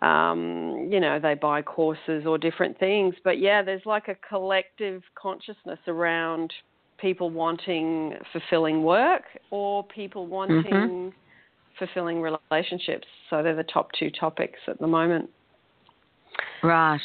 [0.03, 3.15] um, you know, they buy courses or different things.
[3.25, 6.53] But yeah, there's like a collective consciousness around
[6.99, 11.13] people wanting fulfilling work or people wanting
[11.79, 13.07] fulfilling relationships.
[13.31, 15.31] So they're the top two topics at the moment.
[16.63, 17.01] Right.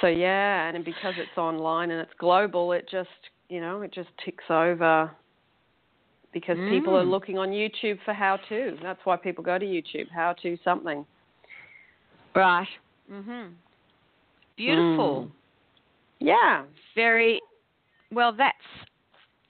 [0.00, 3.08] So yeah, and because it's online and it's global, it just
[3.48, 5.10] you know it just ticks over
[6.32, 7.10] because people are Mm.
[7.10, 8.76] looking on YouTube for how to.
[8.82, 11.06] That's why people go to YouTube, how to something.
[12.34, 12.68] Right.
[13.10, 13.54] Mhm.
[14.56, 15.30] Beautiful.
[15.30, 15.32] Mm.
[16.18, 16.64] Yeah.
[16.94, 17.40] Very
[18.10, 18.32] well.
[18.32, 18.56] That's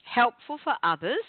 [0.03, 1.23] helpful for others,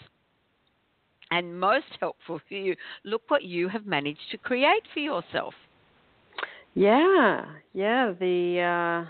[1.31, 2.75] and most helpful for you.
[3.03, 5.55] Look what you have managed to create for yourself.
[6.77, 8.13] Yeah, yeah.
[8.19, 9.09] The uh,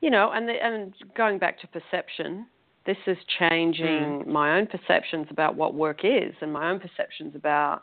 [0.00, 2.46] you know, and the, and going back to perception,
[2.86, 7.82] this is changing my own perceptions about what work is, and my own perceptions about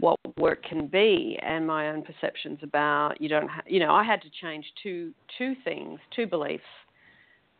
[0.00, 3.46] what work can be, and my own perceptions about you don't.
[3.48, 6.62] Ha- you know, I had to change two two things, two beliefs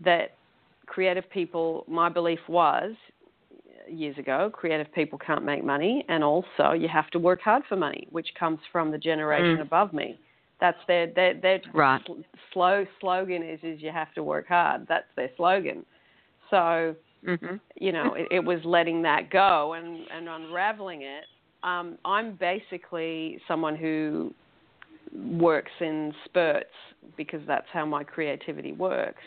[0.02, 0.34] that
[0.86, 1.84] creative people.
[1.86, 2.92] My belief was
[3.86, 7.76] years ago, creative people can't make money, and also you have to work hard for
[7.76, 9.60] money, which comes from the generation Mm.
[9.60, 10.18] above me.
[10.60, 12.00] That's their their their Right.
[12.04, 12.20] sl-
[12.52, 14.86] slow slogan is is you have to work hard.
[14.88, 15.84] That's their slogan.
[16.50, 16.94] So
[17.24, 21.24] hmm you know it, it was letting that go and and unraveling it.
[21.62, 24.32] Um, I'm basically someone who
[25.14, 26.66] works in spurts
[27.16, 29.22] because that's how my creativity works.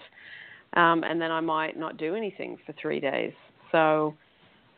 [0.73, 3.33] Um, and then I might not do anything for three days.
[3.71, 4.15] So,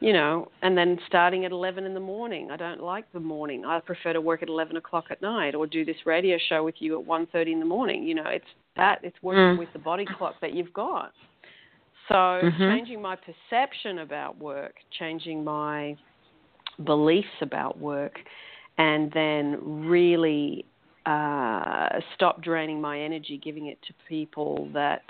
[0.04, 2.52] you know, and then starting at 11 in the morning.
[2.52, 3.64] I don't like the morning.
[3.64, 6.76] I prefer to work at 11 o'clock at night or do this radio show with
[6.80, 8.04] you at 1.30 in the morning.
[8.04, 9.58] You know, it's that, it's working Mm.
[9.60, 11.14] with the body clock that you've got.
[12.10, 12.68] So Mhm.
[12.68, 15.96] changing my perception about work, changing my
[16.84, 18.20] beliefs about work,
[18.78, 20.66] and then really
[21.06, 25.04] uh, stop draining my energy, giving it to people that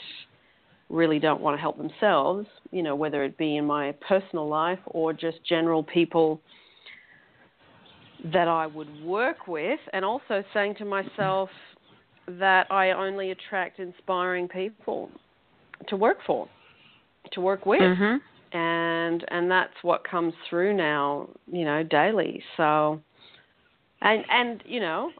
[0.89, 4.79] really don't want to help themselves, you know, whether it be in my personal life
[4.87, 6.39] or just general people
[8.31, 11.49] that I would work with, and also saying to myself
[12.27, 15.09] that I only attract inspiring people
[15.89, 16.47] to work for,
[17.33, 17.81] to work with.
[17.81, 18.17] Hmm
[18.53, 22.41] and and that's what comes through now you know daily.
[22.55, 23.01] So
[24.01, 25.11] and and you know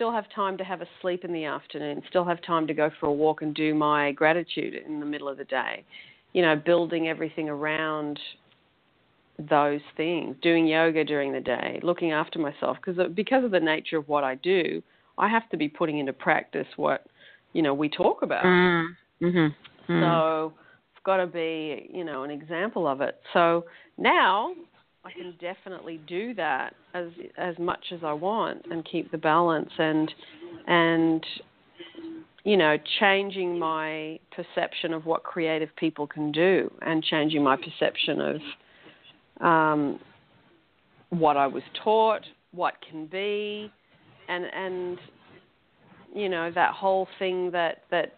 [0.00, 2.90] still have time to have a sleep in the afternoon, still have time to go
[2.98, 5.84] for a walk and do my gratitude in the middle of the day.
[6.32, 8.18] You know, building everything around
[9.38, 13.98] those things, doing yoga during the day, looking after myself because because of the nature
[13.98, 14.82] of what I do,
[15.18, 17.04] I have to be putting into practice what
[17.52, 18.44] you know we talk about.
[18.44, 18.86] Mm.
[19.22, 19.92] Mm-hmm.
[19.92, 20.00] Mm.
[20.00, 20.54] So
[20.94, 23.20] it's got to be you know an example of it.
[23.34, 23.66] So
[23.98, 24.54] now
[25.04, 27.08] I can definitely do that as
[27.38, 30.12] as much as I want and keep the balance and
[30.66, 31.24] and
[32.44, 38.20] you know changing my perception of what creative people can do and changing my perception
[38.20, 39.98] of um,
[41.08, 43.72] what I was taught, what can be,
[44.28, 44.98] and and
[46.14, 48.16] you know that whole thing that that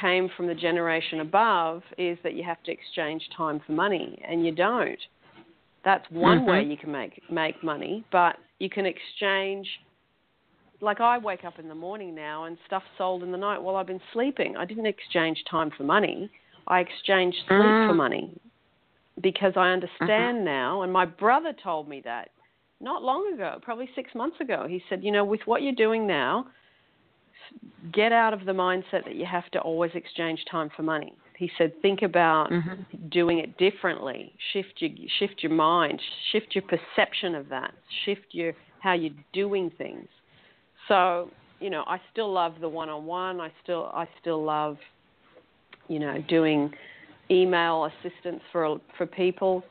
[0.00, 4.44] came from the generation above is that you have to exchange time for money, and
[4.44, 4.98] you don't.
[5.84, 6.50] That's one mm-hmm.
[6.50, 9.68] way you can make make money, but you can exchange.
[10.80, 13.76] Like I wake up in the morning now and stuff sold in the night while
[13.76, 14.56] I've been sleeping.
[14.56, 16.30] I didn't exchange time for money.
[16.66, 17.88] I exchanged sleep mm.
[17.88, 18.38] for money
[19.22, 20.44] because I understand mm-hmm.
[20.44, 20.82] now.
[20.82, 22.30] And my brother told me that
[22.80, 24.66] not long ago, probably six months ago.
[24.68, 26.46] He said, you know, with what you're doing now,
[27.92, 31.14] get out of the mindset that you have to always exchange time for money.
[31.36, 33.08] He said, think about mm-hmm.
[33.08, 34.32] doing it differently.
[34.52, 37.72] Shift your shift your mind, shift your perception of that,
[38.04, 40.06] shift your how you're doing things.
[40.88, 43.40] So, you know, I still love the one-on-one.
[43.40, 44.76] I still I still love,
[45.88, 46.72] you know, doing
[47.30, 49.64] email assistance for for people.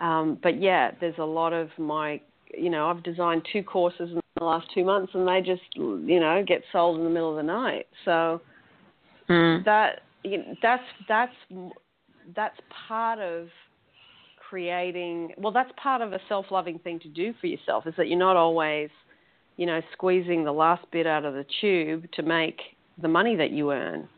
[0.00, 2.20] Um, but yeah, there's a lot of my,
[2.52, 6.20] you know, I've designed two courses in the last two months, and they just, you
[6.20, 7.86] know, get sold in the middle of the night.
[8.04, 8.42] So
[9.30, 9.64] mm.
[9.64, 11.32] that you know, that's that's
[12.34, 12.56] that's
[12.88, 13.48] part of
[14.48, 15.32] creating.
[15.38, 17.86] Well, that's part of a self-loving thing to do for yourself.
[17.86, 18.90] Is that you're not always,
[19.56, 22.60] you know, squeezing the last bit out of the tube to make
[23.00, 24.08] the money that you earn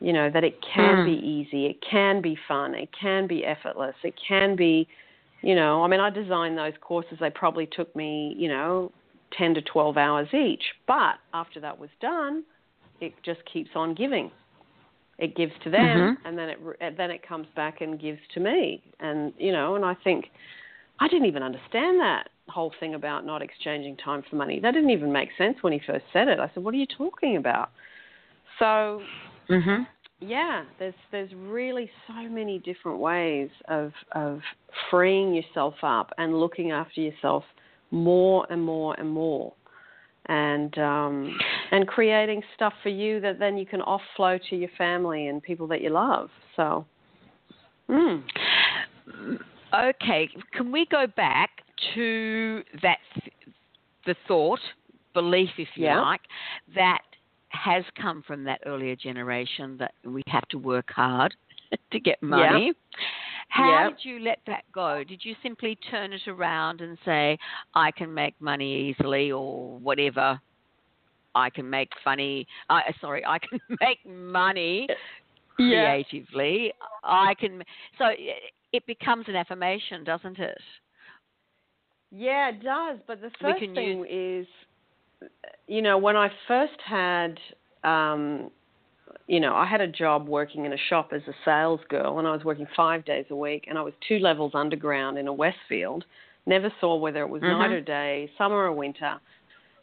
[0.00, 1.06] you know that it can mm.
[1.06, 4.86] be easy it can be fun it can be effortless it can be
[5.42, 8.92] you know i mean i designed those courses they probably took me you know
[9.36, 12.44] 10 to 12 hours each but after that was done
[13.00, 14.30] it just keeps on giving
[15.18, 16.26] it gives to them mm-hmm.
[16.26, 18.82] and then it then it comes back and gives to me.
[19.00, 20.26] And you know and i think
[21.00, 24.58] i didn't even understand that whole thing about not exchanging time for money.
[24.58, 26.40] That didn't even make sense when he first said it.
[26.40, 27.70] I said what are you talking about?
[28.58, 29.02] So
[29.48, 29.86] Mhm.
[30.20, 34.40] Yeah, there's there's really so many different ways of of
[34.90, 37.44] freeing yourself up and looking after yourself
[37.90, 39.52] more and more and more,
[40.26, 41.38] and um,
[41.70, 45.66] and creating stuff for you that then you can offload to your family and people
[45.68, 46.30] that you love.
[46.56, 46.86] So.
[47.88, 48.22] Mm.
[49.74, 51.50] Okay, can we go back
[51.94, 52.98] to that
[54.06, 54.60] the thought,
[55.14, 56.00] belief, if you yeah.
[56.00, 56.22] like,
[56.74, 57.02] that
[57.50, 61.34] has come from that earlier generation that we have to work hard
[61.92, 62.66] to get money.
[62.66, 63.00] Yeah.
[63.50, 63.88] How yeah.
[63.88, 65.02] did you let that go?
[65.06, 67.38] Did you simply turn it around and say,
[67.74, 70.40] I can make money easily or whatever?
[71.38, 74.88] I can make funny, uh, sorry, I can make money
[75.56, 76.66] creatively.
[76.66, 76.70] Yeah.
[77.02, 77.62] I can,
[77.98, 78.06] so
[78.72, 80.58] it becomes an affirmation, doesn't it?
[82.10, 82.98] Yeah, it does.
[83.06, 84.46] But the first thing use...
[84.46, 84.48] is
[85.66, 87.38] you know, when I first had,
[87.84, 88.50] um,
[89.26, 92.26] you know, I had a job working in a shop as a sales girl, and
[92.26, 95.32] I was working five days a week, and I was two levels underground in a
[95.32, 96.04] Westfield.
[96.46, 97.58] Never saw whether it was mm-hmm.
[97.58, 99.20] night or day, summer or winter.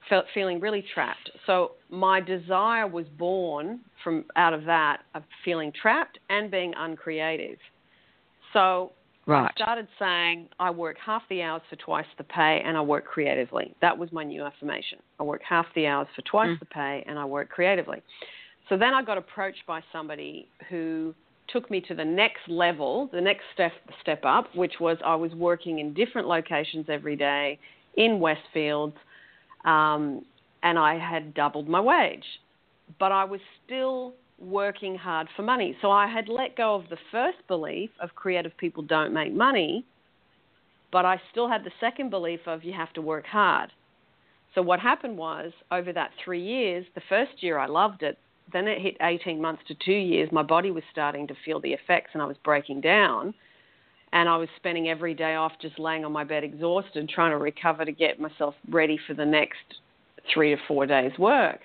[0.10, 1.32] Felt feeling really trapped.
[1.46, 7.58] So my desire was born from out of that of feeling trapped and being uncreative.
[8.54, 8.92] So
[9.28, 9.50] Right.
[9.50, 13.06] I started saying I work half the hours for twice the pay and I work
[13.06, 13.74] creatively.
[13.82, 15.00] That was my new affirmation.
[15.20, 16.60] I work half the hours for twice mm.
[16.60, 18.04] the pay and I work creatively.
[18.70, 21.16] So then I got approached by somebody who
[21.48, 25.32] took me to the next level, the next step step up, which was I was
[25.34, 27.60] working in different locations every day
[27.98, 28.94] in Westfields,
[29.66, 30.24] um,
[30.64, 32.26] and I had doubled my wage,
[33.00, 35.76] but I was still working hard for money.
[35.82, 39.86] So I had let go of the first belief of creative people don't make money,
[40.92, 43.72] but I still had the second belief of you have to work hard.
[44.54, 48.18] So what happened was over that three years, the first year I loved it.
[48.54, 50.30] Then it hit 18 months to two years.
[50.32, 53.34] My body was starting to feel the effects and I was breaking down.
[54.16, 57.38] And I was spending every day off just laying on my bed exhausted, trying to
[57.38, 59.58] recover to get myself ready for the next
[60.34, 61.60] three to four days' work.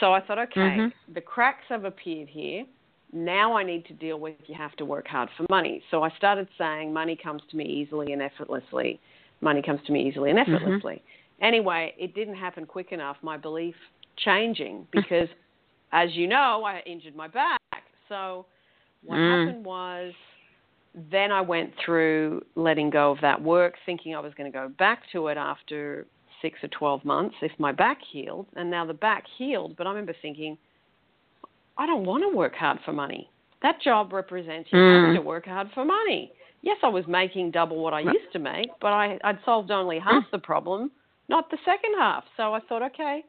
[0.00, 1.12] So I thought, okay, mm-hmm.
[1.12, 2.64] the cracks have appeared here.
[3.12, 5.82] Now I need to deal with you have to work hard for money.
[5.90, 8.98] So I started saying money comes to me easily and effortlessly.
[9.42, 10.54] Money comes to me easily and Mm-hmm.
[10.54, 11.02] effortlessly.
[11.42, 13.18] Anyway, it didn't happen quick enough.
[13.22, 13.74] My belief
[14.16, 15.28] changing because,
[15.92, 17.60] as you know, I injured my back.
[18.08, 18.46] So
[19.04, 19.46] what Mm.
[19.46, 20.14] happened was
[20.94, 24.68] then I went through letting go of that work, thinking I was going to go
[24.78, 26.06] back to it after
[26.40, 28.46] six or 12 months if my back healed.
[28.54, 30.56] And now the back healed, but I remember thinking,
[31.76, 33.28] I don't want to work hard for money.
[33.62, 35.00] That job represents you Mm.
[35.02, 36.32] having to work hard for money.
[36.62, 39.98] Yes, I was making double what I used to make, but I, I'd solved only
[39.98, 40.90] half the problem,
[41.28, 42.24] not the second half.
[42.36, 43.24] So I thought, okay,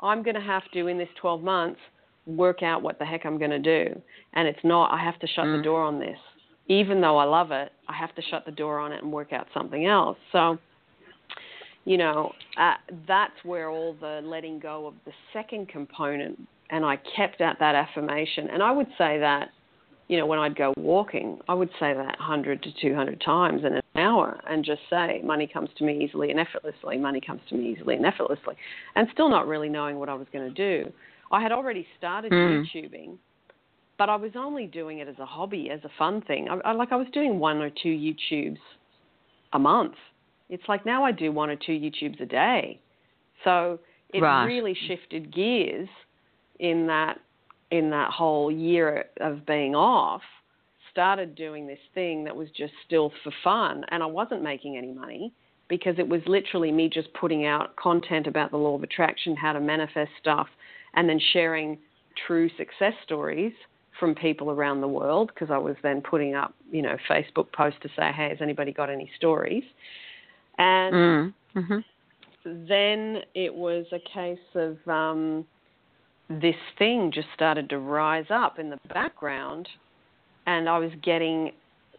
[0.00, 1.80] I'm going to have to, in this 12 months,
[2.26, 4.00] work out what the heck I'm going to do.
[4.32, 5.64] And it's not, I have to shut the Mm.
[5.64, 6.18] door on this.
[6.68, 9.32] Even though I love it, I have to shut the door on it and work
[9.32, 10.16] out something else.
[10.30, 10.58] So,
[11.84, 12.74] you know, uh,
[13.08, 16.38] that's where all the letting go of the second component,
[16.70, 18.48] and I kept at that affirmation.
[18.50, 19.48] And I would say that,
[20.08, 23.74] you know, when I'd go walking, I would say that 100 to 200 times in
[23.74, 27.56] an hour and just say, money comes to me easily and effortlessly, money comes to
[27.56, 28.54] me easily and effortlessly,
[28.94, 30.92] and still not really knowing what I was going to do.
[31.30, 32.64] I had already started Mm.
[32.66, 33.16] YouTubing,
[34.02, 36.48] but I was only doing it as a hobby, as a fun thing.
[36.48, 38.58] I, I, like I was doing one or two YouTubes
[39.52, 39.94] a month.
[40.50, 42.80] It's like now I do one or two YouTubes a day.
[43.44, 43.78] So
[44.12, 44.44] it Right.
[44.44, 45.88] really shifted gears
[46.58, 47.20] in that
[47.70, 50.22] in that whole year of being off.
[50.90, 54.92] Started doing this thing that was just still for fun, and I wasn't making any
[54.92, 55.32] money
[55.68, 59.52] because it was literally me just putting out content about the law of attraction, how
[59.52, 60.48] to manifest stuff,
[60.94, 61.78] and then sharing
[62.26, 63.52] true success stories
[63.98, 67.78] from people around the world because I was then putting up, you know, Facebook posts
[67.82, 69.64] to say, hey, has anybody got any stories?
[70.58, 71.34] And Mm.
[71.54, 71.78] hmm
[72.44, 75.46] then it was a case of um,
[76.28, 79.68] this thing just started to rise up in the background,
[80.46, 81.52] and I was getting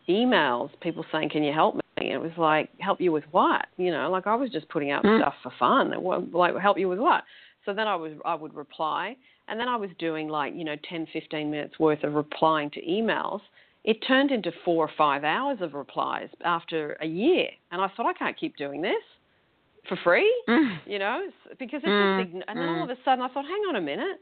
[0.10, 3.66] emails, people saying, "Can you help me?" And it was like, "Help you with what?"
[3.78, 5.20] You know, like I was just putting out Mm.
[5.20, 5.92] stuff for fun.
[6.34, 7.24] Like, help you with what?
[7.66, 9.16] So then I was, I would reply,
[9.48, 12.82] and then I was doing like, you know, 10, 15 minutes worth of replying to
[12.82, 13.42] emails.
[13.84, 18.06] It turned into four or five hours of replies after a year, and I thought,
[18.06, 19.04] I can't keep doing this
[19.88, 20.80] for free Mm.
[20.86, 21.28] you know,
[21.60, 22.84] because it's Mm, just, and then all mm.
[22.84, 24.20] of a sudden I thought, hang on a minute,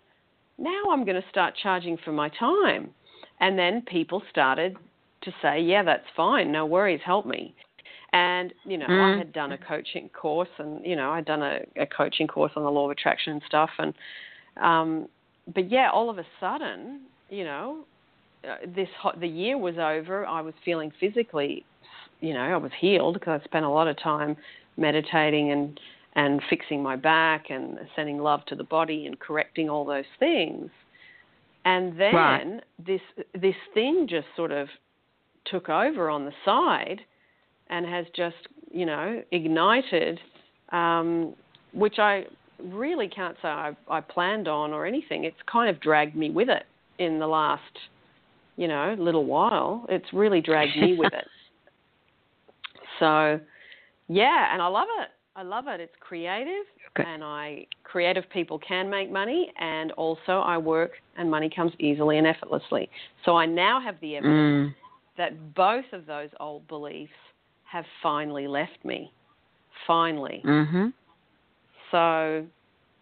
[0.57, 2.91] now I'm going to start charging for my time.
[3.39, 4.75] And then people started
[5.23, 7.55] to say, yeah, that's fine, no worries, help me.
[8.13, 9.17] And, you know, I Mm.
[9.17, 12.63] had done a coaching course and, you know, I'd done a, a coaching course on
[12.63, 13.69] the law of attraction and stuff.
[13.79, 13.93] And,
[14.59, 15.07] um,
[15.53, 17.85] but yeah, all of a sudden, you know,
[18.47, 20.25] uh, this hot, the year was over.
[20.25, 21.65] I was feeling physically,
[22.19, 24.35] you know, I was healed because I spent a lot of time
[24.77, 25.79] meditating and
[26.13, 30.69] and fixing my back and sending love to the body and correcting all those things.
[31.63, 32.63] And then Right.
[32.85, 33.01] this
[33.33, 34.67] this thing just sort of
[35.45, 37.01] took over on the side
[37.69, 38.35] and has just,
[38.71, 40.19] you know, ignited
[40.71, 41.33] um,
[41.73, 42.25] which I
[42.63, 45.23] really can't say I, I planned on or anything.
[45.23, 46.63] It's kind of dragged me with it
[46.99, 47.61] in the last,
[48.57, 49.85] you know, little while.
[49.89, 51.25] It's really dragged me with it.
[52.99, 53.39] So,
[54.09, 55.09] yeah, and I love it.
[55.35, 55.79] I love it.
[55.79, 57.09] It's creative, Okay.
[57.09, 62.17] and I creative people can make money, and also I work, and money comes easily
[62.19, 62.89] and effortlessly.
[63.25, 64.75] So I now have the evidence Mm.
[65.17, 67.13] that both of those old beliefs
[67.63, 69.11] have finally left me.
[69.87, 70.41] Finally.
[70.43, 70.89] hmm
[71.91, 72.45] So,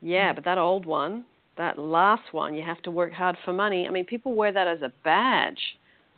[0.02, 1.26] yeah, but that old one,
[1.58, 3.88] that last one, you have to work hard for money.
[3.88, 5.60] I mean, people wear that as a badge.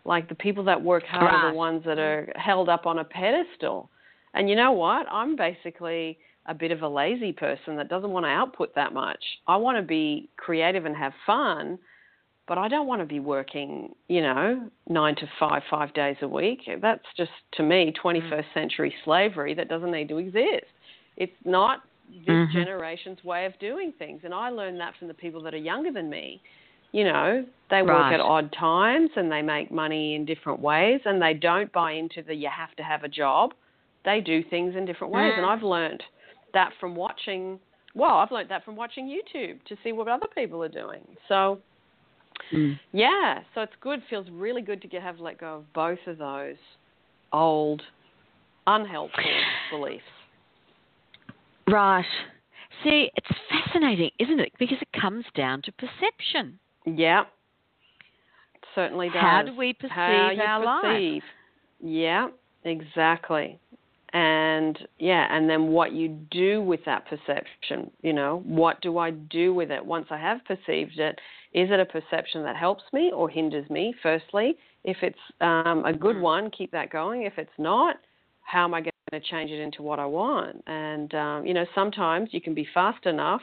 [0.04, 3.04] Like the people that work hard are the ones that are held up on a
[3.04, 3.90] pedestal.
[4.34, 5.06] And you know what?
[5.12, 6.18] I'm basically
[6.48, 9.24] a bit of a lazy person that doesn't want to output that much.
[9.48, 11.78] I want to be creative and have fun,
[12.48, 16.28] but I don't want to be working, you know, nine to five, five days a
[16.28, 16.62] week.
[16.82, 18.04] That's just, to me, mm.
[18.04, 20.66] 21st century slavery that doesn't need to exist.
[21.18, 21.82] It's not
[22.26, 22.52] this Mhm.
[22.54, 24.24] generation's way of doing things.
[24.24, 26.42] And I learned that from the people that are younger than me.
[26.92, 31.22] You know, they work at odd times and they make money in different ways and
[31.22, 33.54] they don't buy into the you have to have a job.
[34.04, 35.34] They do things in different ways.
[35.38, 35.50] And Mm.
[35.50, 36.04] I've learned
[36.54, 37.60] that from watching,
[37.96, 41.06] well, I've learned that from watching YouTube to see what other people are doing.
[41.30, 41.62] So,
[42.52, 42.78] Mm.
[42.92, 44.04] yeah, so it's good.
[44.10, 46.58] Feels really good to get have let go of both of those
[47.32, 47.82] old,
[48.68, 49.24] unhelpful
[49.72, 50.04] beliefs.
[51.68, 52.06] Right.
[52.84, 54.52] See, it's fascinating, isn't it?
[54.58, 56.60] Because it comes down to perception.
[56.86, 59.22] Yeah, it certainly does.
[59.22, 61.24] How do we perceive our life?
[61.80, 62.30] Yeah,
[62.64, 63.60] exactly.
[64.14, 69.12] And yeah, and then what you do with that perception, you know, what do I
[69.12, 71.18] do with it once I have perceived it?
[71.54, 73.94] Is it a perception that helps me or hinders me?
[74.04, 76.22] Firstly, if it's um, a good Mm.
[76.22, 77.24] one, keep that going.
[77.24, 77.98] If it's not,
[78.42, 80.64] how am I going going to change it into what I want.
[80.68, 83.42] And, um, you know, sometimes you can be fast enough,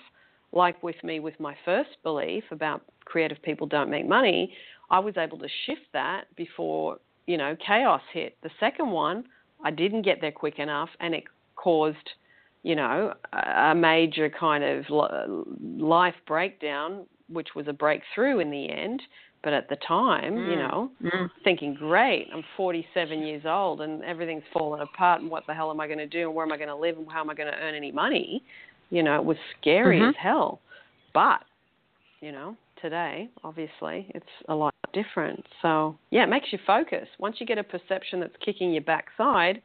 [0.52, 4.52] like with me with my first belief about creative people don't make money.
[4.90, 8.36] I was able to shift that before, you know, chaos hit.
[8.42, 9.24] The second one,
[9.62, 11.24] I didn't get there quick enough and it
[11.56, 11.96] caused,
[12.62, 14.86] you know, a major kind of
[15.60, 19.02] life breakdown, which was a breakthrough in the end.
[19.44, 20.50] But at the time, mm.
[20.50, 21.30] you know, mm.
[21.44, 25.80] thinking, great, I'm 47 years old and everything's fallen apart, and what the hell am
[25.80, 27.34] I going to do, and where am I going to live, and how am I
[27.34, 28.42] going to earn any money?
[28.90, 30.08] You know, it was scary mm-hmm.
[30.08, 30.60] as hell.
[31.14, 31.44] But,
[32.20, 35.44] you know, today, obviously, it's a lot different.
[35.62, 37.06] So, yeah, it makes you focus.
[37.18, 39.62] Once you get a perception that's kicking your backside,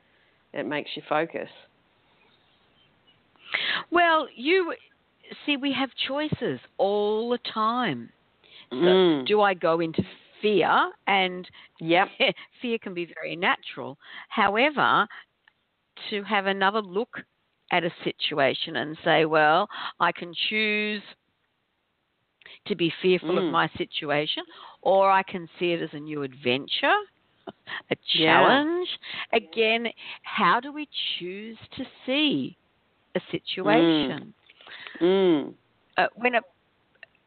[0.54, 1.50] it makes you focus.
[3.92, 4.74] Well, you
[5.46, 8.10] see, we have choices all the time.
[8.82, 9.28] So mm.
[9.28, 10.04] do I go into
[10.42, 10.92] fear?
[11.08, 11.48] And
[11.80, 12.08] yep.
[12.62, 13.98] fear can be very natural.
[14.30, 15.08] However,
[16.10, 17.20] to have another look
[17.72, 19.68] at a situation and say, well,
[20.00, 21.02] I can choose
[22.68, 23.48] to be fearful mm.
[23.48, 24.44] of my situation,
[24.82, 26.96] or I can see it as a new adventure,
[27.92, 28.88] a challenge.
[29.32, 29.40] Yeah.
[29.40, 29.88] Again,
[30.24, 30.88] how do we
[31.20, 32.58] choose to see
[33.16, 34.34] a situation?
[35.02, 35.04] Mm.
[35.04, 35.54] Mm.
[35.98, 36.42] Uh, when a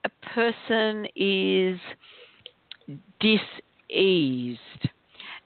[0.07, 1.79] a person is
[3.21, 4.61] diseased.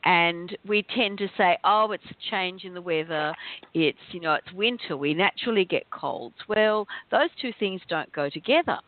[0.02, 3.34] And we tend to say oh it's a change in the weather.
[3.74, 4.96] It's you know it's winter.
[4.96, 6.36] We naturally get colds.
[6.48, 8.78] Well those two things don't go together.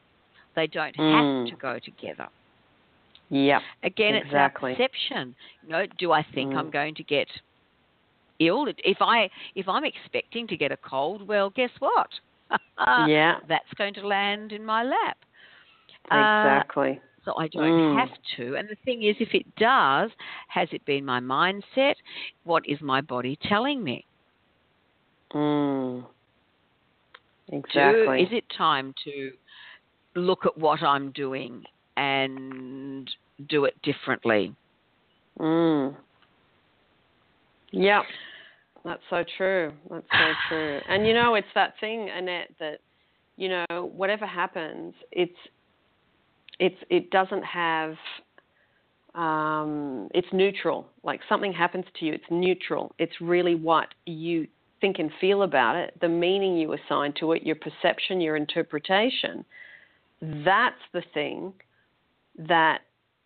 [0.57, 1.45] They don't mm.
[1.45, 2.29] have to go together.
[3.29, 4.73] Yeah again exactly.
[4.73, 5.35] it's our perception.
[5.65, 6.57] You know do i think mm.
[6.57, 7.29] i'm going to get
[8.41, 8.67] ill?
[8.79, 12.09] If i if i'm expecting to get a cold well guess what?
[13.07, 13.35] Yeah.
[13.49, 15.17] That's going to land in my lap
[16.07, 17.01] Exactly.
[17.03, 17.99] Uh, so I don't mm.
[17.99, 18.57] have to.
[18.57, 20.11] And the thing is, if it does,
[20.49, 21.95] has it been my mindset?
[22.45, 24.05] What is my body telling me?
[25.33, 26.05] Mm.
[27.49, 28.19] Exactly.
[28.19, 29.31] Do, is it time to
[30.15, 31.65] look at what I'm doing
[31.97, 33.09] and
[33.49, 34.55] do it differently?
[35.39, 35.97] Mm.
[37.71, 38.03] Yep.
[38.85, 39.73] That's so true.
[39.91, 40.81] That's so true.
[40.89, 42.79] And you know, it's that thing, Annette, that
[43.37, 45.33] you know, whatever happens, it's
[46.59, 47.95] it's it doesn't have
[49.15, 50.87] um, it's neutral.
[51.03, 52.95] Like something happens to you, it's neutral.
[52.99, 54.47] It's really what you
[54.81, 59.45] think and feel about it, the meaning you assign to it, your perception, your interpretation.
[60.21, 61.53] That's the thing
[62.37, 62.81] that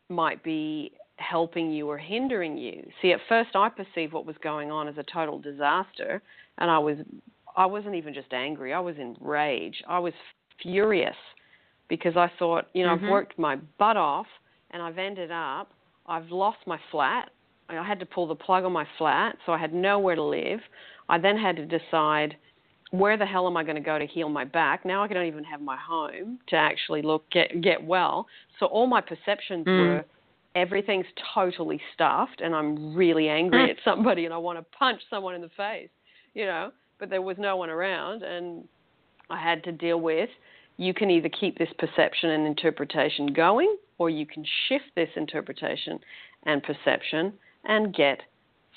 [0.09, 2.87] might be helping you or hindering you.
[3.01, 6.23] See, at first I perceived what was going on as a total disaster,
[6.59, 6.99] and I was
[7.57, 8.75] I wasn't even just angry.
[8.75, 9.83] I was enraged.
[9.89, 10.13] I was
[10.63, 11.17] furious
[11.89, 13.05] because I thought, you know, mm-hmm.
[13.05, 14.27] I've worked my butt off
[14.71, 15.71] and I've ended up,
[16.07, 17.31] I've lost my flat.
[17.69, 20.61] I had to pull the plug on my flat, so I had nowhere to live.
[21.09, 22.37] I then had to decide
[22.93, 24.85] where the hell am I going to go to heal my back?
[24.85, 28.27] Now I don't even have my home to actually look get get well.
[28.61, 29.89] So all my perceptions mm.
[29.89, 30.05] were
[30.55, 35.35] everything's totally stuffed and I'm really angry at somebody and I want to punch someone
[35.35, 35.91] in the face,
[36.35, 38.65] you know, but there was no one around and
[39.29, 40.31] I had to deal with
[40.77, 45.99] you can either keep this perception and interpretation going, or you can shift this interpretation
[46.45, 47.33] and perception
[47.65, 48.21] and get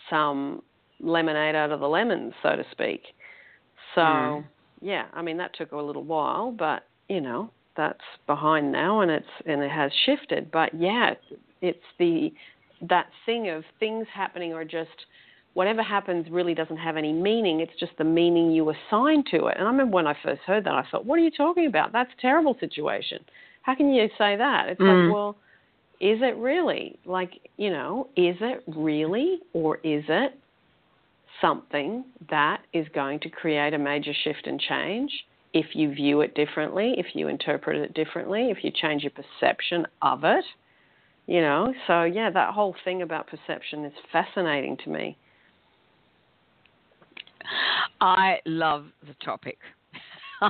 [0.10, 0.62] some
[1.00, 3.02] lemonade out of the lemons, so to speak.
[3.96, 4.46] So, mm.
[4.82, 9.12] yeah, I mean that took a little while, but you know that's behind now, and
[9.12, 10.52] it's and it has shifted.
[10.52, 11.14] But yeah,
[11.62, 12.32] it's the
[12.82, 15.06] that thing of things happening are just
[15.54, 17.60] whatever happens really doesn't have any meaning.
[17.60, 19.58] It's just the meaning you assign to it.
[19.58, 21.92] And I remember when I first heard that, I thought, what are you talking about?
[21.92, 23.20] That's a terrible situation.
[23.64, 24.70] How can you say that?
[24.70, 25.08] It's mm.
[25.08, 25.36] like, well,
[26.00, 26.98] is it really?
[27.06, 30.38] Like, you know, is it really or is it
[31.42, 35.12] something that is going to create a major shift and change
[35.54, 39.86] if you view it differently, if you interpret it differently, if you change your perception
[40.02, 40.46] of it?
[41.28, 45.18] You know, so yeah, that whole thing about perception is fascinating to me.
[48.02, 49.58] I love the topic.
[50.42, 50.50] I,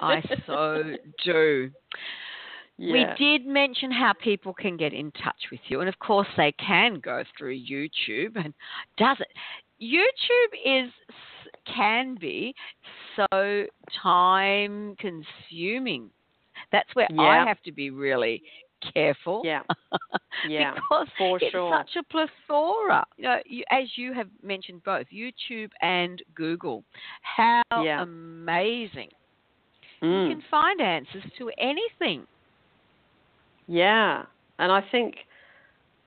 [0.00, 0.82] I so
[1.24, 1.70] do.
[2.78, 2.92] Yeah.
[2.92, 6.52] We did mention how people can get in touch with you, and of course they
[6.52, 8.36] can go through YouTube.
[8.36, 8.52] And
[8.98, 9.28] does it?
[9.82, 10.92] YouTube is
[11.74, 12.54] can be
[13.16, 13.64] so
[14.02, 16.10] time consuming.
[16.72, 17.22] That's where yeah.
[17.22, 18.42] I have to be really
[18.92, 19.42] careful.
[19.44, 19.62] Yeah.
[20.46, 20.74] Yeah.
[20.74, 21.74] because for it's sure.
[21.78, 23.06] such a plethora.
[23.16, 26.84] You know, you, as you have mentioned both YouTube and Google.
[27.22, 28.02] How yeah.
[28.02, 29.08] amazing.
[30.02, 30.28] Mm.
[30.28, 32.26] You can find answers to anything.
[33.66, 34.24] Yeah.
[34.58, 35.16] And I think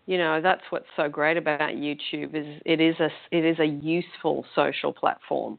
[0.05, 3.65] you know that's what's so great about YouTube is it is a it is a
[3.65, 5.57] useful social platform.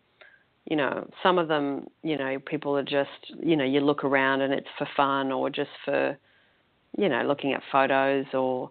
[0.67, 4.43] You know, some of them, you know, people are just, you know, you look around
[4.43, 6.17] and it's for fun or just for,
[6.97, 8.71] you know, looking at photos or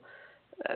[0.70, 0.74] uh,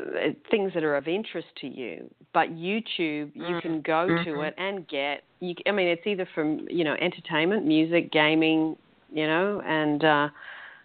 [0.49, 2.09] things that are of interest to you.
[2.33, 3.61] But YouTube, you mm.
[3.61, 4.29] can go mm-hmm.
[4.29, 5.23] to it and get.
[5.39, 8.75] You, I mean, it's either from you know entertainment, music, gaming,
[9.11, 10.29] you know, and uh,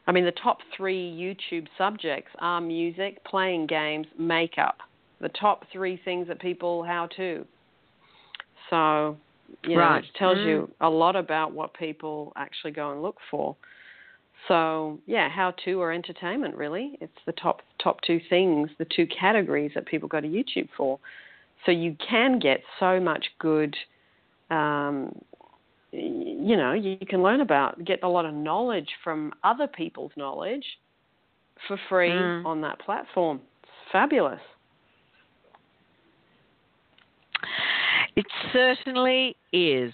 [0.08, 4.78] I mean, the top three YouTube subjects are music, playing games, makeup.
[5.20, 7.44] The top three things that people how to.
[8.70, 9.18] So,
[9.64, 10.02] you know, right.
[10.02, 10.46] it tells mm.
[10.46, 13.54] you a lot about what people actually go and look for.
[14.46, 16.96] So, yeah, how to or entertainment really.
[17.00, 20.98] It's the top top two things, the two categories that people go to YouTube for.
[21.66, 23.76] So you can get so much good
[24.50, 25.12] um,
[25.92, 30.64] you know, you can learn about, get a lot of knowledge from other people's knowledge
[31.66, 32.44] for free mm.
[32.44, 33.40] on that platform.
[33.62, 34.40] It's fabulous.
[38.16, 39.92] It certainly is.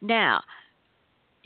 [0.00, 0.40] Now,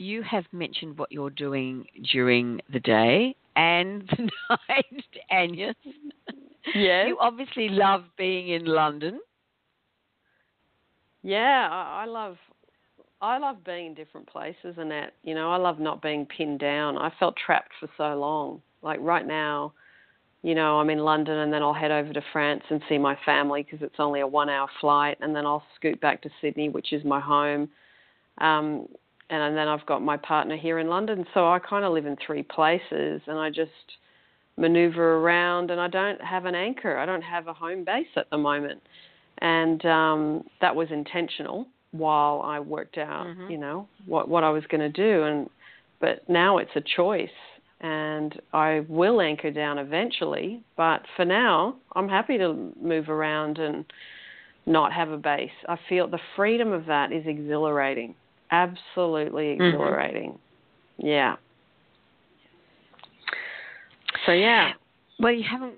[0.03, 5.75] you have mentioned what you're doing during the day and the night, Agnes.
[6.75, 7.07] Yes.
[7.07, 9.19] You obviously love being in London.
[11.23, 12.37] Yeah, I, I love
[13.21, 16.59] I love being in different places, and that you know I love not being pinned
[16.59, 16.97] down.
[16.97, 18.61] I felt trapped for so long.
[18.81, 19.73] Like right now,
[20.41, 23.17] you know I'm in London, and then I'll head over to France and see my
[23.25, 26.91] family because it's only a one-hour flight, and then I'll scoot back to Sydney, which
[26.91, 27.69] is my home.
[28.39, 28.87] Um,
[29.41, 32.17] and then I've got my partner here in London, so I kind of live in
[32.25, 33.71] three places, and I just
[34.57, 36.97] maneuver around, and I don't have an anchor.
[36.97, 38.81] I don't have a home base at the moment,
[39.39, 43.51] and um, that was intentional while I worked out, mm-hmm.
[43.51, 45.49] you know, what what I was going to do and
[46.03, 47.29] but now it's a choice
[47.79, 53.85] and I will anchor down eventually, but for now, I'm happy to move around and
[54.65, 55.51] not have a base.
[55.67, 58.15] I feel the freedom of that is exhilarating.
[58.53, 60.31] Absolutely exhilarating.
[60.99, 61.07] Mm-hmm.
[61.07, 61.35] Yeah.
[64.25, 64.73] So yeah.
[65.19, 65.73] Well, you haven't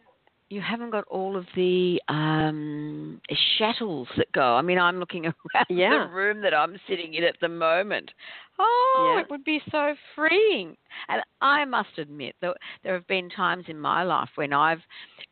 [0.49, 3.19] you haven't got all of the um,
[3.57, 4.41] shackles that go.
[4.41, 6.05] I mean, I'm looking around yeah.
[6.07, 8.11] the room that I'm sitting in at the moment.
[8.59, 9.21] Oh, yeah.
[9.21, 10.77] it would be so freeing.
[11.09, 14.81] And I must admit that there have been times in my life when I've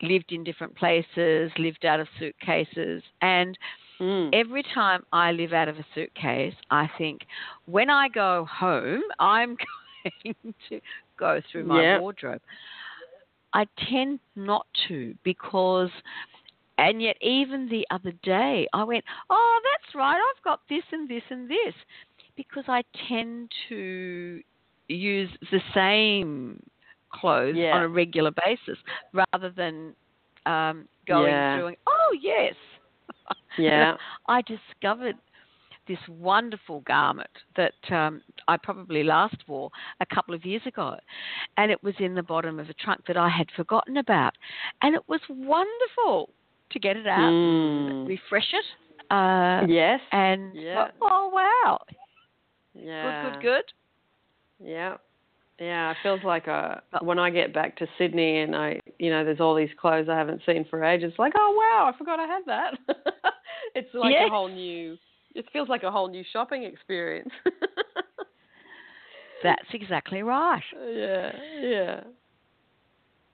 [0.02, 3.58] lived in different places, lived out of suitcases, and
[4.00, 4.30] mm.
[4.34, 7.22] every time I live out of a suitcase, I think
[7.66, 9.58] when I go home, I'm
[10.24, 10.82] going to
[11.18, 12.02] go through my yep.
[12.02, 12.42] wardrobe.
[13.54, 15.90] I tend not to because,
[16.78, 21.08] and yet even the other day I went, oh, that's right, I've got this and
[21.08, 21.74] this and this,
[22.36, 24.42] because I tend to
[24.88, 26.62] use the same
[27.14, 27.76] clothes yeah.
[27.76, 28.78] on a regular basis
[29.14, 29.94] rather than
[30.46, 31.58] um, going yeah.
[31.58, 32.56] through and, oh, yes.
[33.58, 33.96] Yeah.
[34.28, 35.16] I discovered
[35.88, 39.70] this wonderful garment that um, I probably last wore
[40.00, 40.96] a couple of years ago.
[41.58, 44.34] And it was in the bottom of a trunk that I had forgotten about.
[44.82, 46.30] And it was wonderful
[46.72, 47.90] to get it out mm.
[47.90, 49.14] and refresh it.
[49.14, 50.00] Uh, yes.
[50.12, 50.88] And, yeah.
[51.02, 51.80] oh, wow.
[52.74, 53.24] Yeah.
[53.24, 54.70] Good, good, good.
[54.70, 54.98] Yeah.
[55.64, 59.24] Yeah, it feels like a when I get back to Sydney and I, you know,
[59.24, 61.12] there's all these clothes I haven't seen for ages.
[61.12, 62.74] It's like, oh wow, I forgot I had that.
[63.76, 64.28] it's like yes.
[64.28, 64.98] a whole new
[65.36, 67.32] it feels like a whole new shopping experience.
[69.44, 70.64] that's exactly right.
[70.74, 72.02] Yeah, yeah.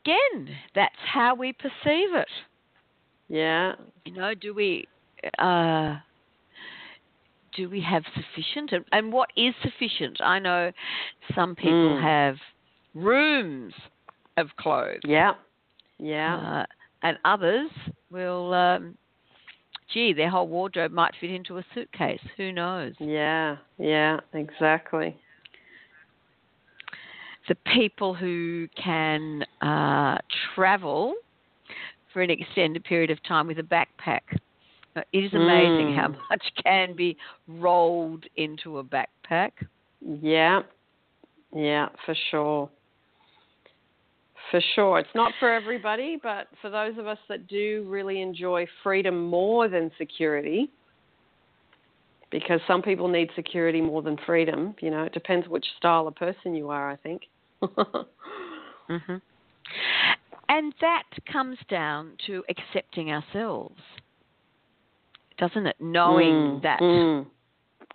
[0.05, 2.29] Again, that's how we perceive it.
[3.27, 3.73] Yeah.
[4.05, 4.87] You know, do we
[5.37, 5.97] uh,
[7.59, 8.71] do we have sufficient?
[8.71, 10.21] And, and what is sufficient?
[10.21, 10.71] I know
[11.35, 12.01] some people mm.
[12.01, 12.35] have
[12.95, 13.73] rooms
[14.37, 15.01] of clothes.
[15.03, 15.33] Yeah.
[15.97, 16.37] Yeah.
[16.37, 16.65] Uh,
[17.03, 17.69] and others
[18.09, 18.97] will um,
[19.93, 22.21] gee, their whole wardrobe might fit into a suitcase.
[22.37, 22.93] Who knows?
[22.99, 25.17] Yeah, yeah, exactly.
[27.49, 30.19] The people who can uh,
[30.55, 31.15] travel
[32.13, 34.21] for an extended period of time with a backpack.
[34.99, 35.95] Uh, it is amazing mm.
[35.95, 39.51] how much can be rolled into a backpack.
[40.01, 40.61] Yeah,
[41.55, 42.69] yeah, for sure.
[44.51, 44.99] For sure.
[44.99, 49.67] It's not for everybody, but for those of us that do really enjoy freedom more
[49.67, 50.71] than security,
[52.31, 56.15] because some people need security more than freedom, you know, it depends which style of
[56.15, 57.23] person you are, I think.
[57.61, 59.15] mm-hmm.
[60.49, 63.81] And that comes down to accepting ourselves,
[65.39, 65.75] doesn't it?
[65.79, 66.79] Knowing mm, that.
[66.81, 67.25] Mm.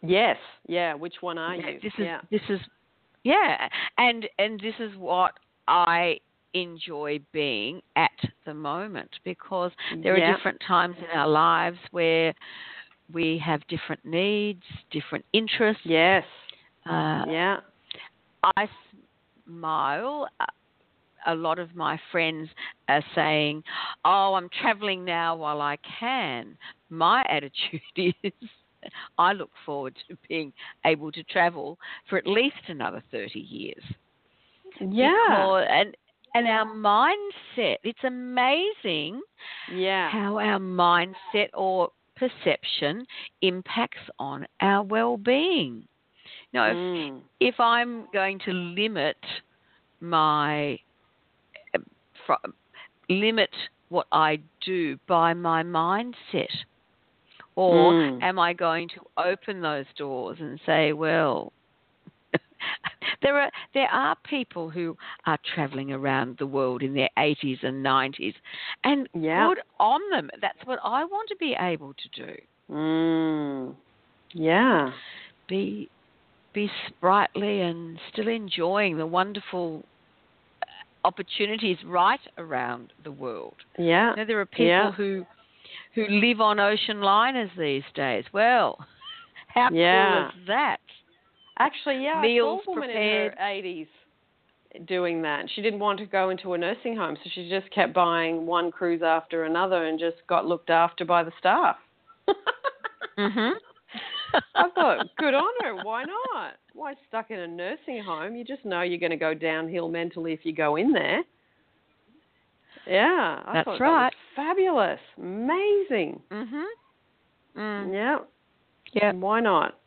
[0.02, 0.36] Yes,
[0.66, 0.94] yeah.
[0.94, 1.78] Which one are you?
[1.82, 2.60] This is this is
[3.22, 3.68] yeah,
[3.98, 5.32] and and this is what
[5.68, 6.18] I
[6.54, 8.10] enjoy being at
[8.46, 9.72] the moment because
[10.02, 10.30] there Yeah.
[10.30, 12.32] are different times in our lives where
[13.12, 15.84] we have different needs, different interests.
[15.84, 16.24] Yes.
[16.86, 17.60] Uh, Yeah.
[18.56, 18.68] I
[19.46, 20.28] smile.
[21.26, 22.48] A lot of my friends
[22.88, 23.62] are saying,
[24.04, 26.56] "Oh, I'm traveling now while I can."
[26.90, 28.32] My attitude is,
[29.18, 30.52] I look forward to being
[30.84, 33.82] able to travel for at least another 30 years.
[34.80, 35.10] Yeah.
[35.10, 35.96] Because, and
[36.34, 39.20] and our mindset, it's amazing
[39.72, 40.10] Yeah.
[40.10, 43.06] how our mindset or perception
[43.42, 45.86] impacts on our well-being.
[46.52, 47.22] You know, if Mm.
[47.40, 49.16] if I'm going to limit
[50.00, 50.78] my
[52.26, 52.50] fr-
[53.08, 53.50] limit
[53.88, 56.48] what I do by my mindset,
[57.56, 58.22] or Mm.
[58.22, 61.52] am I going to open those doors and say, well,
[63.22, 64.96] there are there are people who
[65.26, 68.34] are traveling around the world in their 80s and 90s,
[68.84, 69.48] and Yeah.
[69.48, 70.30] good on them.
[70.40, 72.36] That's what I want to be able to do.
[72.70, 73.76] Mm.
[74.32, 74.92] Yeah.
[75.46, 75.88] be
[76.54, 79.84] be sprightly and still enjoying the wonderful
[81.04, 83.54] opportunities right around the world.
[83.78, 84.10] Yeah.
[84.10, 84.92] You know, there are people Yeah.
[84.92, 85.26] who
[85.94, 88.24] who live on ocean liners these days.
[88.32, 88.78] Well,
[89.48, 90.30] how Yeah.
[90.32, 90.80] cool is that?
[91.58, 93.32] Actually, yeah, Meals I saw a woman prepared.
[93.32, 95.48] in her 80s doing that.
[95.54, 98.72] She didn't want to go into a nursing home, so she just kept buying one
[98.72, 101.76] cruise after another and just got looked after by the staff.
[103.18, 103.52] Mhm.
[104.54, 105.84] I thought, good on her.
[105.84, 106.54] Why not?
[106.72, 108.36] Why stuck in a nursing home?
[108.36, 111.22] You just know you're going to go downhill mentally if you go in there.
[112.86, 114.10] Yeah, I That's thought right.
[114.10, 116.20] That fabulous, amazing.
[116.30, 116.64] Mhm.
[117.56, 117.92] Mm.
[117.92, 118.18] Yeah,
[118.92, 119.10] Yeah.
[119.10, 119.78] And Why not?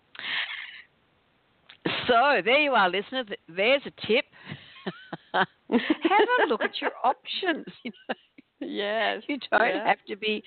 [2.08, 3.24] So there you are, listener.
[3.48, 4.26] There's a tip.
[5.34, 7.66] Have a look at your options.
[7.84, 8.16] You know,
[8.68, 9.24] yes.
[9.28, 9.88] you don't yeah.
[9.88, 10.44] have to be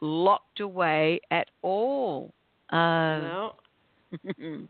[0.00, 2.32] locked away at all.
[2.72, 3.52] Uh, No.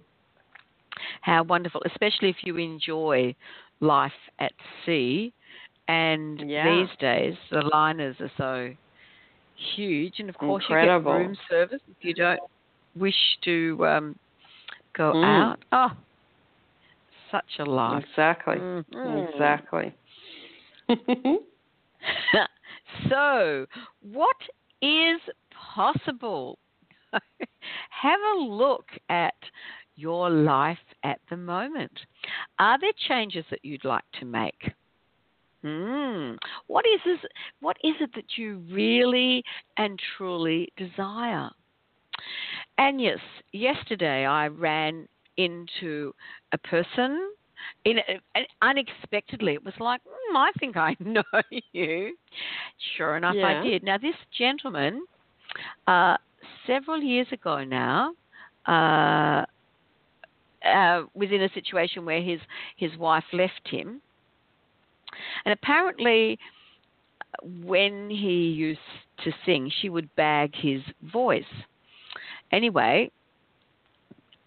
[1.22, 3.34] How wonderful, especially if you enjoy
[3.80, 4.52] life at
[4.84, 5.32] sea.
[5.88, 6.64] And Yeah.
[6.64, 8.74] these days, the liners are so
[9.76, 10.14] huge.
[10.18, 11.12] And of course, Incredible.
[11.12, 12.40] you get room service if you don't
[12.96, 14.18] wish to um,
[14.96, 15.24] go Mm.
[15.24, 15.64] out.
[15.72, 15.90] Oh,
[17.30, 18.04] such a life.
[18.08, 18.56] Exactly.
[18.56, 19.34] Mhm.
[19.34, 19.94] Exactly.
[23.08, 23.66] so,
[24.00, 24.36] what
[24.82, 26.58] is possible?
[28.02, 29.34] Have a look at
[29.96, 31.92] your life at the moment.
[32.58, 34.72] Are there changes that you'd like to make?
[35.64, 36.32] Hmm.
[36.66, 39.44] What is this, what is it that you really
[39.76, 41.50] and truly desire?
[42.78, 43.18] And yes,
[43.52, 45.06] yesterday I ran
[45.36, 46.12] into
[46.52, 47.30] a person
[47.84, 47.98] in
[48.60, 49.54] unexpectedly.
[49.54, 51.22] It was like, mm, I think I know
[51.72, 52.16] you.
[52.96, 53.60] Sure enough, Yeah.
[53.60, 53.82] I did.
[53.84, 55.04] Now this gentleman,
[55.86, 56.16] uh,
[56.66, 58.14] several years ago now,
[58.66, 59.44] uh,
[60.66, 62.40] uh, was in a situation where his
[62.76, 64.00] his wife left him,
[65.44, 66.38] and apparently,
[67.64, 68.80] when he used
[69.24, 70.80] to sing, she would bag his
[71.12, 71.44] voice.
[72.52, 73.10] Anyway,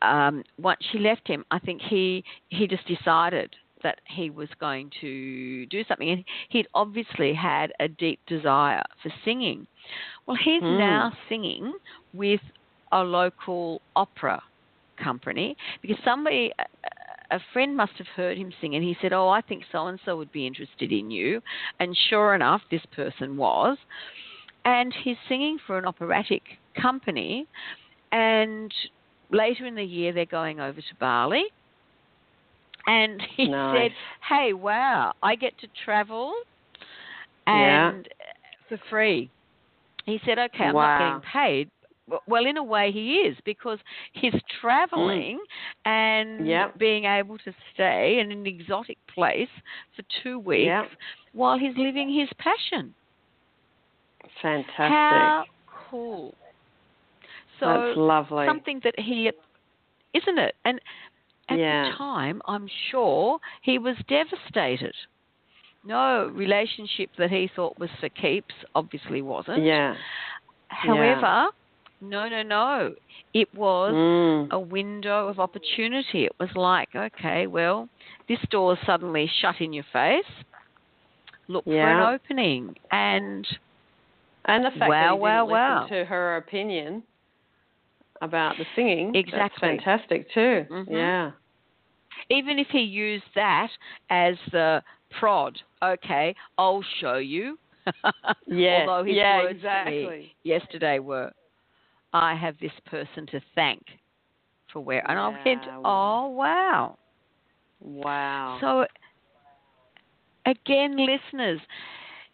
[0.01, 3.55] um, once she left him, I think he he just decided
[3.85, 9.11] that he was going to do something, and he'd obviously had a deep desire for
[9.23, 9.67] singing.
[10.25, 10.77] Well, he's Hmm.
[10.77, 11.71] now singing
[12.11, 12.41] with
[12.91, 14.41] a local opera
[14.97, 16.51] company because somebody
[17.31, 19.99] a friend must have heard him sing and he said oh i think so and
[20.05, 21.41] so would be interested in you
[21.81, 23.77] and sure enough this person was
[24.63, 26.43] and he's singing for an operatic
[26.81, 27.45] company
[28.13, 28.71] and
[29.31, 31.43] later in the year they're going over to bali
[32.87, 33.73] and he Nice.
[33.73, 33.91] said
[34.29, 36.33] hey wow i get to travel
[37.47, 37.89] Yeah.
[37.91, 38.07] and
[38.69, 39.29] for free
[40.05, 40.87] he said okay i'm Wow.
[40.87, 41.69] not getting paid
[42.27, 43.79] well in a way he is because
[44.13, 45.39] he's traveling
[45.85, 46.47] and Mm.
[46.47, 46.77] Yep.
[46.79, 49.49] being able to stay in an exotic place
[49.95, 50.85] for two weeks Yep.
[51.33, 52.93] while he's living his passion
[54.41, 54.87] Fantastic.
[54.89, 55.43] how
[55.89, 56.33] cool
[57.59, 58.45] so That's lovely.
[58.47, 59.31] something that he
[60.13, 60.79] isn't it and
[61.49, 61.91] at Yeah.
[61.91, 64.93] the time i'm sure he was devastated
[65.83, 69.95] no relationship that he thought was for keeps obviously wasn't Yeah.
[70.69, 71.47] however
[72.01, 72.93] no no no
[73.33, 74.51] it was Mm.
[74.51, 77.87] a window of opportunity it was like okay well
[78.27, 80.25] this door's suddenly shut in your face
[81.47, 83.47] look for an opening and
[84.47, 85.87] And the fact Wow, that he didn't wow, listen wow.
[85.89, 87.03] to her opinion
[88.25, 89.11] about the singing.
[89.13, 89.69] That's Exactly.
[89.77, 90.65] fantastic too.
[90.69, 90.87] Mhm.
[90.91, 91.31] Yeah.
[92.29, 93.69] even if he used that
[94.09, 94.81] as the
[95.19, 95.57] prod.
[95.83, 97.57] Okay, I'll show you.
[98.47, 98.89] yes.
[98.89, 100.35] Although his yeah, words exactly.
[100.43, 101.31] yesterday were,
[102.13, 103.83] "I have this person to thank
[104.71, 105.81] for where," and I went, Wow.
[105.83, 106.97] "Oh wow!"
[107.79, 108.57] Wow.
[108.61, 108.85] So,
[110.45, 111.59] again, listeners,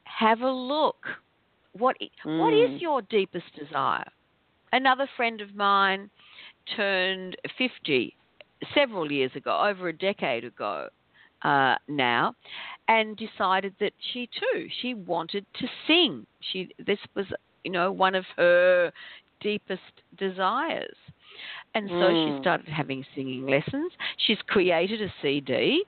[0.05, 1.07] have a look.
[1.73, 2.75] What Mm.
[2.75, 4.09] is your deepest desire?
[4.71, 6.09] Another friend of mine
[6.75, 8.15] turned 50
[8.73, 10.87] several years ago, over a decade ago
[11.43, 12.33] uh, now,
[12.87, 16.25] and decided that she too she wanted to sing.
[16.51, 17.25] She this was
[17.63, 18.91] you know one of her
[19.41, 19.81] deepest
[20.17, 20.95] desires.
[21.73, 22.25] And so Mm.
[22.25, 23.91] she started having singing lessons.
[24.27, 25.83] She's created a CD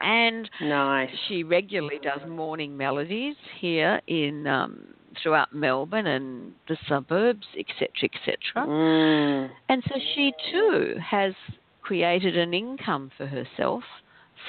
[0.00, 1.08] and nice.
[1.28, 8.36] she regularly does morning melodies here in um, throughout Melbourne and the suburbs, etc., etc.
[8.56, 9.50] Mm.
[9.68, 11.34] And so she too has
[11.82, 13.82] created an income for herself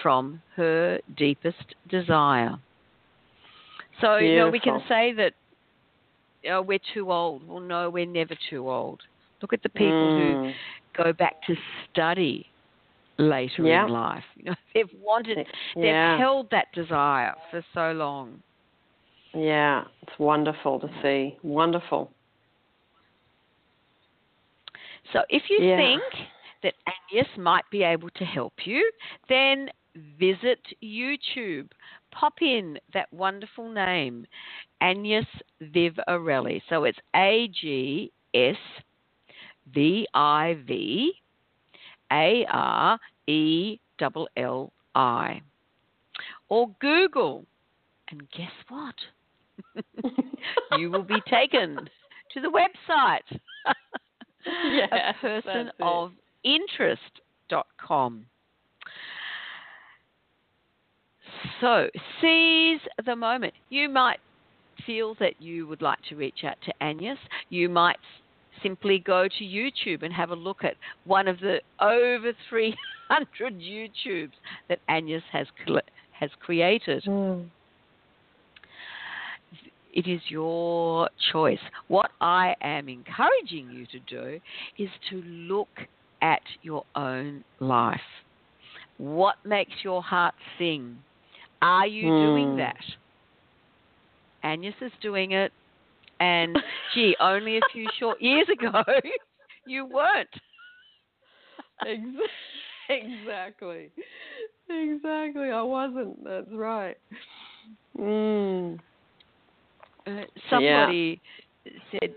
[0.01, 2.57] from her deepest desire.
[3.99, 5.33] So you know we can say that
[6.49, 7.47] know, we're too old.
[7.47, 9.01] Well, no, we're never too old.
[9.41, 10.55] Look at the people who Mm.
[10.93, 11.55] go back to
[11.89, 12.47] study
[13.17, 13.85] later Yeah.
[13.85, 14.25] in life.
[14.35, 15.37] You know, they've wanted,
[15.75, 16.17] they've Yeah.
[16.17, 18.41] held that desire for so long.
[19.33, 19.85] Yeah.
[20.01, 21.37] It's wonderful to see.
[21.43, 22.11] Wonderful.
[25.13, 25.77] So if you Yeah.
[25.77, 26.03] think
[26.63, 28.91] that Agnes might be able to help you,
[29.27, 31.71] then visit YouTube.
[32.11, 34.25] Pop in that wonderful name,
[34.79, 35.27] Agnes
[35.61, 36.61] Vivarelli.
[36.69, 38.57] So it's A G S
[39.67, 41.13] V I V
[42.11, 45.41] A R E L L I.
[46.49, 47.45] Or Google.
[48.09, 48.95] And guess what?
[50.77, 51.77] you will be taken
[52.33, 53.39] to the website.
[54.43, 58.25] Yes, a person of interest.com.
[61.59, 61.87] So,
[62.19, 63.53] seize the moment.
[63.69, 64.19] You might
[64.85, 67.19] feel that you would like to reach out to Agnes.
[67.49, 67.99] You might
[68.63, 72.75] simply go to YouTube and have a look at one of the over 300
[73.59, 74.31] YouTubes
[74.69, 75.47] that Agnes has,
[76.11, 77.03] has created.
[77.07, 77.47] Mm.
[79.93, 81.59] It is your choice.
[81.87, 84.39] What I am encouraging you to do
[84.77, 85.69] is to look
[86.21, 87.99] at your own life.
[88.97, 90.97] What makes your heart sing?
[91.61, 92.57] Are you doing Hmm.
[92.57, 92.75] that?
[94.43, 95.51] Agnes is doing it,
[96.19, 96.57] and
[96.93, 98.83] gee, only a few short years ago,
[99.65, 100.29] you weren't.
[102.89, 103.89] Exactly.
[104.69, 105.49] Exactly.
[105.49, 106.23] I wasn't.
[106.25, 106.97] That's right.
[107.97, 108.79] Mm.
[110.07, 111.21] Uh, somebody
[111.91, 112.13] said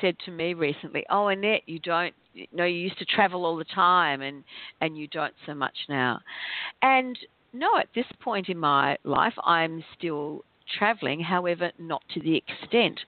[0.00, 2.14] said to me recently, "Oh, Annette, you don't.
[2.34, 4.44] You know, you used to travel all the time, and
[4.80, 6.20] and you don't so much now."
[6.82, 7.18] And
[7.52, 10.44] no, at this point in my life, I'm still
[10.78, 11.20] traveling.
[11.20, 13.00] However, not to the extent.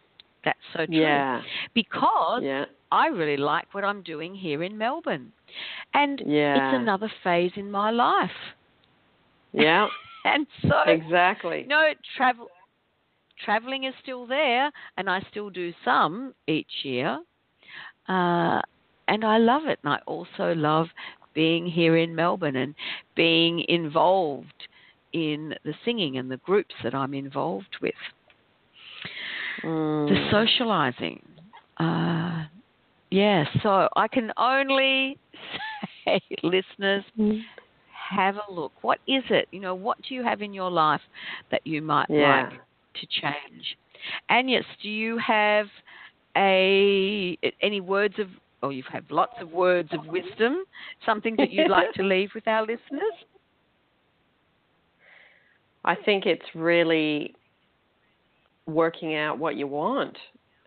[0.45, 0.97] That's so true.
[0.97, 1.41] Yeah.
[1.73, 2.65] Because Yeah.
[2.91, 5.33] I really like what I'm doing here in Melbourne,
[5.95, 6.57] and Yeah.
[6.57, 8.55] it's another phase in my life.
[9.53, 9.89] Yeah.
[10.25, 11.65] And so Exactly.
[11.69, 12.49] no, travel
[13.45, 17.21] traveling is still there, and I still do some each year,
[18.09, 18.61] uh,
[19.09, 19.79] and I love it.
[19.85, 20.87] And I also love
[21.35, 22.75] being here in Melbourne and
[23.17, 24.69] being involved
[25.13, 27.95] in the singing and the groups that I'm involved with.
[29.63, 30.09] Mm.
[30.09, 31.23] The socializing,
[31.79, 32.45] uh,
[33.11, 33.45] yeah.
[33.63, 35.19] So I can only
[36.05, 37.05] say, listeners,
[38.11, 38.73] have a look.
[38.83, 39.49] What is it?
[39.53, 41.01] You know, what do you have in your life
[41.51, 42.49] that you might Yeah.
[42.51, 42.61] like
[42.95, 43.77] to change?
[44.29, 45.67] Agnes, do you have
[46.37, 48.29] a any words of
[48.63, 50.65] or you have had lots of words of wisdom,
[51.05, 53.13] something that you'd like to leave with our listeners?
[55.85, 57.35] I think it's really
[58.67, 60.17] working out what you want.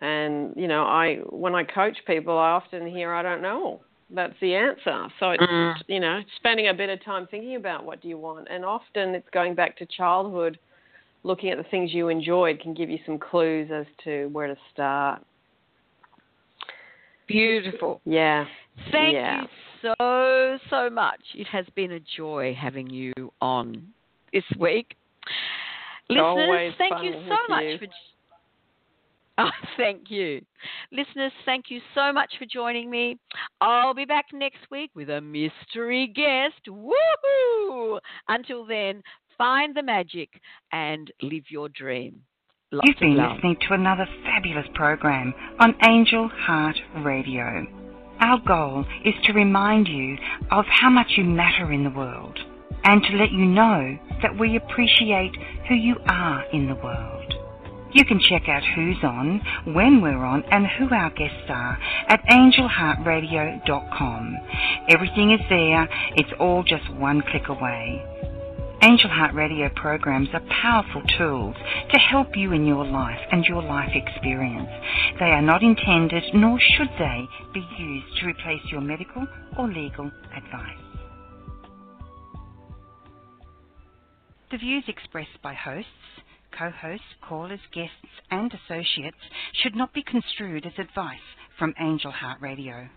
[0.00, 3.80] And you know, I when I coach people, I often hear I don't know.
[4.10, 5.08] That's the answer.
[5.18, 5.74] So it's Mm.
[5.88, 8.48] you know, spending a bit of time thinking about what do you want.
[8.50, 10.58] And often it's going back to childhood,
[11.26, 14.56] looking at the things you enjoyed can give you some clues as to where to
[14.72, 15.22] start.
[17.26, 18.00] Beautiful.
[18.04, 18.44] Yeah.
[18.92, 19.42] Thank Yeah.
[19.42, 19.48] you
[19.82, 21.20] so, so much.
[21.34, 23.88] It has been a joy having you on
[24.32, 24.94] this week.
[26.08, 27.78] Listeners, Always thank you so much you.
[27.78, 27.86] for.
[29.38, 30.40] Oh, thank you.
[30.92, 33.18] Listeners, thank you so much for joining me.
[33.60, 36.54] I'll be back next week with a mystery guest.
[36.66, 38.00] Woohoo!
[38.28, 39.02] Until then,
[39.38, 40.30] find the magic
[40.72, 42.22] and live your dream.
[42.72, 47.64] Lots You've been listening to another fabulous program on Angel Heart Radio.
[48.20, 50.16] Our goal is to remind you
[50.50, 52.38] of how much you matter in the world
[52.84, 55.32] and to let you know that we appreciate
[55.68, 57.34] who you are in the world.
[57.92, 59.40] You can check out who's on,
[59.72, 61.78] when we're on, and who our guests are
[62.08, 64.36] at angelheartradio.com.
[64.88, 68.04] Everything is there, it's all just one click away.
[68.86, 71.56] Angel Heart Radio programs are powerful tools
[71.90, 74.68] to help you in your life and your life experience.
[75.18, 79.26] They are not intended, nor should they, be used to replace your medical
[79.58, 80.78] or legal advice.
[84.52, 85.90] The views expressed by hosts,
[86.56, 87.90] co hosts, callers, guests,
[88.30, 89.16] and associates
[89.64, 91.18] should not be construed as advice
[91.58, 92.88] from Angel Heart Radio.